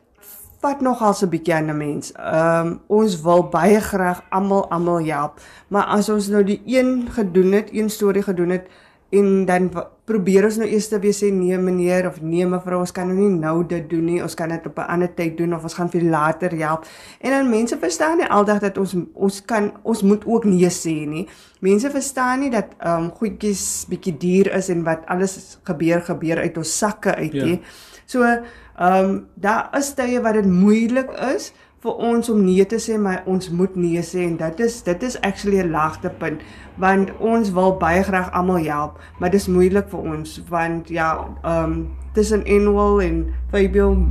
vat 0.61 0.81
nogal 0.81 1.13
so 1.13 1.25
'n 1.25 1.29
bietjie 1.29 1.53
aan 1.53 1.69
'n 1.69 1.77
mens. 1.77 2.11
Ehm 2.11 2.67
um, 2.67 2.79
ons 2.87 3.21
wil 3.21 3.43
baie 3.49 3.79
graag 3.79 4.21
almal 4.29 4.69
almal 4.69 5.05
help, 5.05 5.39
maar 5.67 5.85
as 5.85 6.09
ons 6.09 6.27
nou 6.27 6.43
die 6.43 6.61
een 6.65 7.07
gedoen 7.11 7.51
het, 7.51 7.69
een 7.73 7.89
storie 7.89 8.23
gedoen 8.23 8.49
het 8.49 8.67
en 9.09 9.45
dan 9.45 9.71
probeer 10.07 10.45
ons 10.47 10.55
nou 10.61 10.67
eers 10.69 10.87
te 10.87 10.99
weer 11.03 11.15
sê 11.15 11.29
nee 11.35 11.57
meneer 11.59 12.05
of 12.07 12.21
nee 12.23 12.45
mevrou, 12.47 12.79
ons 12.79 12.93
kan 12.95 13.09
nou 13.09 13.17
nie 13.17 13.39
nou 13.41 13.59
dit 13.67 13.89
doen 13.91 14.05
nie. 14.07 14.21
Ons 14.23 14.37
kan 14.39 14.49
dit 14.49 14.65
op 14.69 14.79
'n 14.79 14.87
ander 14.93 15.11
tyd 15.13 15.37
doen 15.37 15.53
of 15.53 15.63
ons 15.63 15.73
gaan 15.73 15.89
vir 15.89 16.01
later 16.01 16.55
help. 16.55 16.85
En 17.19 17.31
dan 17.31 17.49
mense 17.49 17.77
verstaan 17.77 18.17
nie 18.17 18.29
aldag 18.29 18.59
dat 18.59 18.77
ons 18.77 18.95
ons 19.13 19.41
kan 19.45 19.71
ons 19.83 20.01
moet 20.01 20.23
ook 20.25 20.45
nee 20.45 20.69
sê 20.69 21.05
nie. 21.07 21.27
Mense 21.59 21.89
verstaan 21.89 22.39
nie 22.39 22.49
dat 22.49 22.65
ehm 22.79 23.03
um, 23.03 23.11
goedjies 23.11 23.85
bietjie 23.89 24.17
duur 24.17 24.53
is 24.53 24.69
en 24.69 24.83
wat 24.83 25.05
alles 25.07 25.59
gebeur 25.63 26.01
gebeur 26.01 26.37
uit 26.37 26.57
ons 26.57 26.77
sakke 26.77 27.15
uit 27.15 27.33
nie. 27.33 27.59
Ja. 27.59 27.67
So 28.05 28.23
ehm 28.23 29.05
um, 29.05 29.27
daar 29.35 29.69
is 29.77 29.93
tye 29.93 30.21
wat 30.21 30.33
dit 30.33 30.45
moeilik 30.45 31.11
is 31.35 31.53
vir 31.85 31.99
ons 32.09 32.29
om 32.29 32.39
nee 32.41 32.65
te 32.65 32.79
sê, 32.81 32.97
maar 32.97 33.23
ons 33.29 33.49
moet 33.53 33.75
nee 33.77 34.01
sê 34.01 34.23
en 34.25 34.37
dit 34.39 34.63
is 34.65 34.79
dit 34.83 35.03
is 35.03 35.19
actually 35.21 35.61
'n 35.61 35.71
laagtepunt 35.71 36.41
want 36.77 37.11
ons 37.19 37.51
wil 37.53 37.77
baie 37.77 38.03
graag 38.03 38.31
almal 38.31 38.63
help, 38.65 38.99
maar 39.19 39.29
dis 39.29 39.47
moeilik 39.47 39.89
vir 39.89 39.99
ons 39.99 40.41
want 40.49 40.89
ja, 40.89 41.27
ehm 41.43 41.63
um, 41.63 41.87
tussen 42.13 42.43
Annual 42.45 43.01
en 43.01 43.33
Fabio 43.51 44.07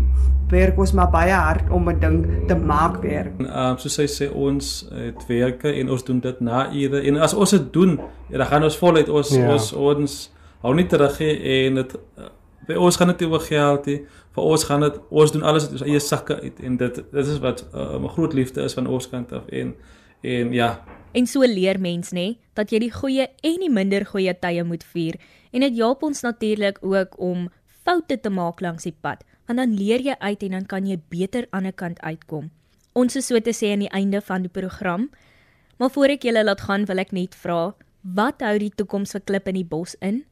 werk 0.51 0.79
ons 0.79 0.93
maar 0.93 1.11
baie 1.11 1.33
hard 1.33 1.71
om 1.71 1.89
'n 1.91 1.99
ding 2.01 2.47
te 2.47 2.55
maak 2.55 3.03
werk. 3.03 3.35
Ehm 3.39 3.71
um, 3.71 3.79
soos 3.79 3.97
hy 3.97 4.07
sê 4.07 4.31
ons 4.33 4.89
het 4.91 5.27
werke 5.27 5.73
en 5.73 5.91
ons 5.91 6.05
doen 6.05 6.21
dit 6.21 6.41
na 6.41 6.73
ure 6.73 7.03
en 7.03 7.17
as 7.17 7.35
ons 7.35 7.51
dit 7.51 7.73
doen, 7.73 8.01
ja, 8.29 8.39
dan 8.39 8.47
gaan 8.47 8.63
ons 8.63 8.79
voluit 8.79 9.09
ons 9.09 9.31
ja. 9.31 9.53
ons 9.53 9.73
ons 9.73 10.33
hou 10.63 10.75
nie 10.75 10.87
terug 10.87 11.21
en 11.21 11.75
dit 11.75 11.97
vir 12.67 12.81
ons 12.83 12.97
gaan 12.97 13.13
dit 13.13 13.23
oor 13.29 13.41
geld 13.41 13.87
hê. 13.87 13.97
Vir 14.37 14.49
ons 14.53 14.65
gaan 14.69 14.85
dit 14.85 14.99
ons 15.11 15.33
doen 15.33 15.43
alles 15.43 15.69
uit 15.69 15.77
ons 15.79 15.87
eie 15.87 16.01
sakke 16.01 16.41
uit 16.41 16.61
en 16.61 16.77
dit 16.77 17.01
dit 17.01 17.27
is 17.27 17.39
wat 17.45 17.65
'n 17.73 18.05
uh, 18.05 18.11
groot 18.17 18.33
liefde 18.33 18.63
is 18.63 18.75
van 18.75 18.87
ons 18.87 19.09
kant 19.09 19.33
af 19.33 19.47
en 19.49 19.75
en 20.23 20.53
ja. 20.53 20.85
En 21.13 21.27
so 21.27 21.41
leer 21.41 21.81
mens 21.81 22.11
nê 22.13 22.37
dat 22.55 22.71
jy 22.71 22.79
die 22.79 22.93
goeie 22.93 23.29
en 23.43 23.61
die 23.61 23.71
minder 23.71 24.05
goeie 24.05 24.35
tye 24.35 24.65
moet 24.65 24.85
vier 24.85 25.15
en 25.53 25.61
dit 25.61 25.77
help 25.77 26.03
ons 26.03 26.21
natuurlik 26.21 26.79
ook 26.81 27.19
om 27.19 27.49
foute 27.85 28.21
te 28.21 28.31
maak 28.31 28.61
langs 28.61 28.83
die 28.83 28.97
pad 29.01 29.25
want 29.47 29.59
dan 29.59 29.75
leer 29.75 30.03
jy 30.03 30.15
uit 30.19 30.43
en 30.43 30.51
dan 30.51 30.67
kan 30.67 30.87
jy 30.87 30.99
beter 31.09 31.47
aan 31.51 31.69
die 31.69 31.73
kant 31.73 32.01
uitkom. 32.03 32.51
Ons 32.97 33.17
is 33.17 33.27
so 33.27 33.39
te 33.41 33.53
sê 33.55 33.73
aan 33.73 33.85
die 33.85 33.93
einde 33.95 34.21
van 34.21 34.43
die 34.43 34.53
program. 34.53 35.11
Maar 35.79 35.91
voor 35.91 36.17
ek 36.17 36.25
julle 36.25 36.45
laat 36.45 36.63
gaan 36.65 36.87
wil 36.89 36.99
ek 36.99 37.13
net 37.13 37.35
vra, 37.37 37.75
wat 38.17 38.41
hou 38.41 38.57
die 38.59 38.73
toekoms 38.73 39.13
vir 39.13 39.23
Klip 39.29 39.51
in 39.53 39.59
die 39.61 39.69
Bos 39.69 39.97
in? 40.01 40.25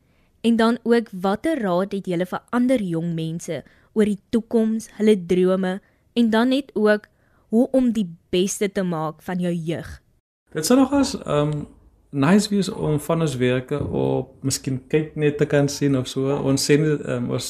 En 0.44 0.56
dan 0.56 0.78
ook 0.82 1.08
watter 1.10 1.60
raad 1.60 1.92
het 1.96 2.06
julle 2.06 2.26
vir 2.28 2.40
ander 2.52 2.82
jong 2.82 3.14
mense 3.16 3.62
oor 3.96 4.08
die 4.10 4.20
toekoms, 4.28 4.90
hulle 4.98 5.16
drome 5.26 5.78
en 6.12 6.30
dan 6.30 6.52
net 6.52 6.68
ook 6.74 7.06
hoe 7.48 7.68
om 7.72 7.92
die 7.96 8.08
beste 8.34 8.68
te 8.72 8.82
maak 8.82 9.22
van 9.22 9.40
jou 9.40 9.52
jeug? 9.54 9.88
Dit 10.52 10.66
sou 10.66 10.76
nogals 10.78 11.14
um 11.24 11.64
nice 12.10 12.50
wees 12.52 12.68
om 12.68 13.00
van 13.00 13.24
ons 13.24 13.38
werke 13.40 13.80
op 13.80 14.36
miskien 14.44 14.76
kyk 14.92 15.16
net 15.18 15.38
te 15.40 15.48
kan 15.50 15.68
sien 15.68 15.96
of 15.98 16.06
so. 16.12 16.36
Ons 16.36 16.68
sien 16.68 16.84
um, 16.84 17.30
ons 17.34 17.48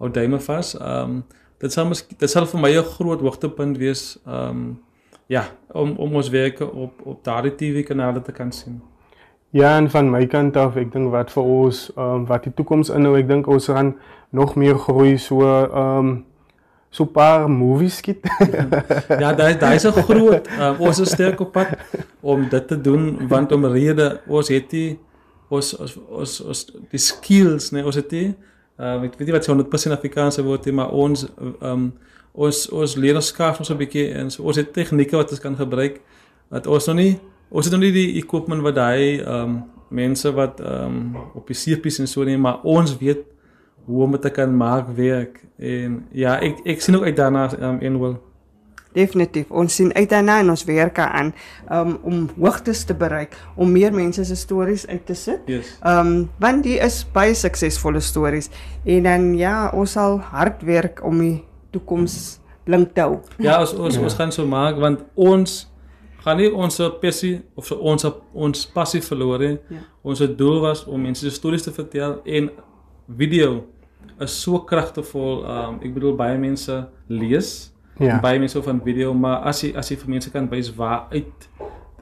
hou 0.00 0.10
duime 0.10 0.40
vas. 0.48 0.72
Um 0.80 1.20
dit 1.60 1.76
sal 1.76 1.90
miskien 1.92 2.18
dit 2.18 2.30
sal 2.30 2.48
vir 2.48 2.60
my 2.60 2.72
'n 2.72 2.88
groot 2.96 3.20
hoogtepunt 3.20 3.76
wees 3.78 4.16
um 4.24 4.80
ja, 5.28 5.44
om 5.72 5.96
om 5.96 6.16
ons 6.16 6.28
werke 6.28 6.64
op 6.64 7.06
op 7.06 7.24
daardie 7.24 7.54
TV 7.54 7.84
kanale 7.84 8.22
te 8.22 8.32
kan 8.32 8.52
sien. 8.52 8.80
Ja, 9.54 9.76
en 9.76 9.90
van 9.90 10.10
my 10.10 10.26
kant 10.26 10.56
af, 10.58 10.74
ek 10.74 10.88
dink 10.90 11.12
wat 11.14 11.28
vir 11.30 11.46
ons 11.46 11.84
ehm 11.94 12.04
um, 12.04 12.22
wat 12.26 12.42
die 12.42 12.50
toekoms 12.58 12.88
inhou, 12.90 13.12
ek 13.14 13.28
dink 13.28 13.46
ons 13.46 13.68
gaan 13.70 13.92
nog 14.34 14.56
meer 14.58 14.78
groei 14.82 15.12
so 15.22 15.46
ehm 15.46 15.98
um, 15.98 16.08
so 16.90 17.06
paar 17.06 17.46
movies 17.50 18.00
skiet. 18.02 18.26
ja, 19.22 19.30
daai 19.30 19.54
daai 19.58 19.76
is 19.76 19.86
'n 19.86 20.02
groot 20.08 20.48
um, 20.58 20.80
ons 20.88 20.98
is 20.98 21.12
sterk 21.14 21.40
op 21.40 21.52
pad 21.52 21.70
om 22.20 22.48
dit 22.48 22.66
te 22.68 22.80
doen 22.80 23.28
want 23.30 23.52
om 23.52 23.66
rede 23.70 24.08
ons 24.26 24.50
het 24.50 24.66
die 24.70 24.98
ons 25.48 25.70
ons 25.78 25.94
ons, 26.08 26.32
ons 26.40 26.62
die 26.90 27.02
skills, 27.02 27.70
nee, 27.70 27.84
ons 27.86 27.94
het 27.94 28.10
die 28.10 28.34
um, 28.78 29.04
ek 29.06 29.14
weet 29.18 29.28
nie 29.28 29.36
wat 29.36 29.44
se 29.44 29.54
100% 29.54 29.94
Afrikaanse 29.94 30.42
woord 30.42 30.66
is, 30.66 30.74
maar 30.74 30.90
ons 30.90 31.28
ehm 31.38 31.70
um, 31.70 31.92
ons 32.34 32.64
ons 32.74 32.96
leierskap 32.96 33.62
ons 33.62 33.70
'n 33.70 33.78
bietjie 33.78 34.08
en 34.18 34.30
so, 34.30 34.42
ons 34.42 34.58
het 34.58 34.74
tegnieke 34.74 35.16
wat 35.16 35.30
ons 35.30 35.40
kan 35.40 35.54
gebruik 35.56 36.02
wat 36.50 36.66
ons 36.66 36.90
nog 36.90 36.96
nie 36.96 37.14
ons 37.54 37.68
het 37.68 37.74
nog 37.74 37.84
nie 37.86 37.94
die 37.94 38.10
equipment 38.18 38.64
wat 38.66 38.82
hy 38.82 39.14
ehm 39.20 39.40
um, 39.40 39.62
mense 39.94 40.30
wat 40.34 40.58
ehm 40.60 40.98
um, 40.98 41.24
op 41.38 41.46
die 41.46 41.56
seepies 41.56 42.00
en 42.02 42.10
so 42.10 42.24
nie, 42.26 42.36
maar 42.40 42.64
ons 42.66 42.96
weet 42.98 43.22
hoe 43.86 44.02
om 44.02 44.14
dit 44.16 44.22
te 44.26 44.30
kan 44.34 44.56
maak 44.56 44.88
werk 44.96 45.44
en 45.58 46.00
ja, 46.10 46.38
ek 46.42 46.64
ek 46.74 46.82
sien 46.82 46.98
ook 46.98 47.06
uit 47.06 47.16
daarna 47.16 47.48
ehm 47.52 47.76
um, 47.76 47.80
en 47.80 47.98
wil 48.02 48.16
Definitief. 48.94 49.48
Ons 49.50 49.74
sien 49.74 49.88
uit 49.94 50.06
daarna 50.10 50.36
en 50.38 50.52
ons 50.52 50.64
werk 50.64 50.98
aan 51.02 51.32
um, 51.66 51.96
om 52.06 52.28
hoogtes 52.38 52.84
te 52.86 52.94
bereik, 52.94 53.34
om 53.58 53.72
meer 53.74 53.90
mense 53.94 54.22
se 54.24 54.36
stories 54.38 54.86
uit 54.86 55.02
te 55.06 55.16
sit. 55.18 55.40
Yes. 55.50 55.72
Ehm 55.82 56.06
um, 56.06 56.30
want 56.38 56.62
die 56.62 56.78
is 56.78 57.00
baie 57.12 57.34
suksesvolle 57.34 58.00
stories 58.00 58.50
en 58.84 59.02
dan 59.02 59.32
ja, 59.38 59.70
ons 59.74 59.96
sal 59.98 60.20
hard 60.30 60.62
werk 60.62 61.02
om 61.04 61.18
die 61.18 61.36
toekoms 61.74 62.38
blink 62.64 62.94
te 62.94 63.02
hou. 63.02 63.18
Ja, 63.42 63.60
ons 63.60 63.74
ons, 63.74 63.98
ja. 63.98 64.02
ons 64.02 64.14
gaan 64.14 64.32
so 64.32 64.46
maak 64.46 64.78
want 64.78 65.02
ons 65.14 65.64
gaan 66.24 66.40
nie 66.40 66.50
ons 66.52 66.80
passie 67.00 67.42
of 67.54 67.66
so 67.68 67.76
ons 67.76 68.06
ons 68.32 68.66
passie 68.72 69.02
verloor 69.04 69.38
nie. 69.38 69.58
Ja. 69.70 69.84
Ons 70.02 70.24
doel 70.38 70.60
was 70.60 70.84
om 70.84 71.02
mense 71.02 71.30
stories 71.30 71.62
te 71.62 71.72
vertel 71.72 72.20
en 72.24 72.50
video 73.08 73.64
is 74.20 74.42
so 74.42 74.60
kragtevol. 74.64 75.44
Um 75.44 75.78
ek 75.84 75.94
bedoel 75.94 76.16
baie 76.16 76.38
mense 76.40 76.80
lees 77.08 77.74
ja. 77.98 78.20
baie 78.20 78.38
mense 78.38 78.62
van 78.62 78.80
video, 78.84 79.14
maar 79.14 79.42
as 79.48 79.62
jy 79.64 79.72
as 79.78 79.90
jy 79.90 79.98
vir 80.00 80.14
mense 80.16 80.32
kan 80.34 80.48
wys 80.50 80.70
waar 80.76 81.06
uit 81.12 81.48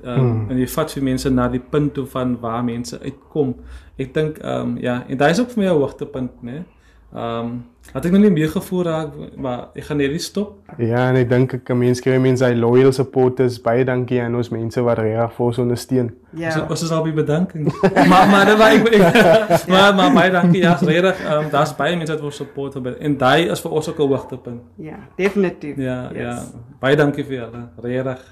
um 0.02 0.18
hmm. 0.18 0.46
en 0.50 0.58
jy 0.58 0.66
vat 0.66 0.94
vir 0.96 1.04
mense 1.06 1.30
na 1.30 1.46
die 1.50 1.62
punt 1.72 1.92
toe 1.94 2.06
van 2.10 2.34
waar 2.42 2.62
mense 2.66 2.98
uitkom. 3.02 3.54
Ek 4.00 4.14
dink 4.14 4.40
um 4.42 4.76
ja, 4.82 5.02
en 5.06 5.20
daai 5.20 5.30
is 5.30 5.42
ook 5.42 5.52
vir 5.54 5.62
my 5.62 5.68
'n 5.70 5.78
hoogtepunt, 5.78 6.42
né? 6.42 6.64
Ehm 7.12 7.44
um, 7.44 7.64
het 7.92 8.06
ek 8.06 8.12
nog 8.14 8.22
nie 8.22 8.30
meer 8.30 8.48
gevoel 8.48 8.84
raak 8.86 9.16
maar 9.36 9.66
ek 9.76 9.84
gaan 9.84 9.98
net 10.00 10.22
stop. 10.22 10.52
Ja, 10.78 11.10
en 11.10 11.18
ek 11.20 11.28
dink 11.28 11.52
ek 11.58 11.72
mense 11.76 12.00
kry 12.00 12.14
mense 12.22 12.46
hy 12.46 12.54
loyal 12.56 12.92
supporters 12.96 13.58
baie 13.60 13.84
dankie 13.84 14.20
aan 14.22 14.38
ons 14.38 14.48
mense 14.54 14.80
wat 14.86 15.02
reg 15.02 15.34
vir 15.34 15.44
ons 15.44 15.58
ondersteun. 15.60 16.08
Ja. 16.32 16.54
Ons 16.54 16.72
ons 16.72 16.86
is 16.86 16.94
al 16.96 17.04
by 17.04 17.12
bedanking. 17.18 17.68
maar 18.12 18.30
maar 18.32 18.48
dit 18.48 18.56
was 18.62 18.78
ek, 18.78 18.88
ek 19.58 19.68
maar 19.74 19.92
maar 19.98 20.16
baie 20.16 20.32
dankie 20.32 20.62
ja, 20.62 20.72
reg. 20.80 21.20
Ehm 21.20 21.36
um, 21.42 21.52
daar's 21.52 21.76
baie 21.76 22.00
mense 22.00 22.16
wat 22.16 22.24
ons 22.30 22.40
support 22.40 22.80
het 22.80 22.96
en 22.96 23.18
daai 23.20 23.50
is 23.52 23.60
vir 23.60 23.76
ons 23.76 23.92
ook 23.92 24.00
'n 24.00 24.08
hoogtepunt. 24.08 24.62
Ja, 24.80 24.98
definitief. 25.20 25.76
Ja, 25.76 26.08
yes. 26.14 26.22
ja. 26.22 26.36
Baie 26.80 26.96
dankie 26.96 27.24
vir 27.28 27.42
julle. 27.42 27.68
Reg. 27.82 28.24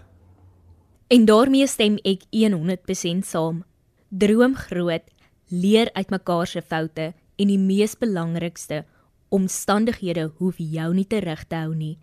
En 1.09 1.25
daarmee 1.25 1.67
stem 1.67 1.99
ek 2.03 2.25
100% 2.33 3.29
saam. 3.29 3.65
Droom 4.09 4.55
groot, 4.57 5.05
leer 5.49 5.91
uit 5.93 6.11
mekaar 6.11 6.47
se 6.47 6.63
foute 6.63 7.13
en 7.41 7.49
die 7.49 7.59
mees 7.59 7.97
belangrikste, 7.97 8.85
omstandighede 9.33 10.31
hoef 10.39 10.59
jou 10.59 10.93
nie 10.95 11.07
terug 11.09 11.47
te 11.49 11.57
hou 11.63 11.75
nie. 11.75 11.97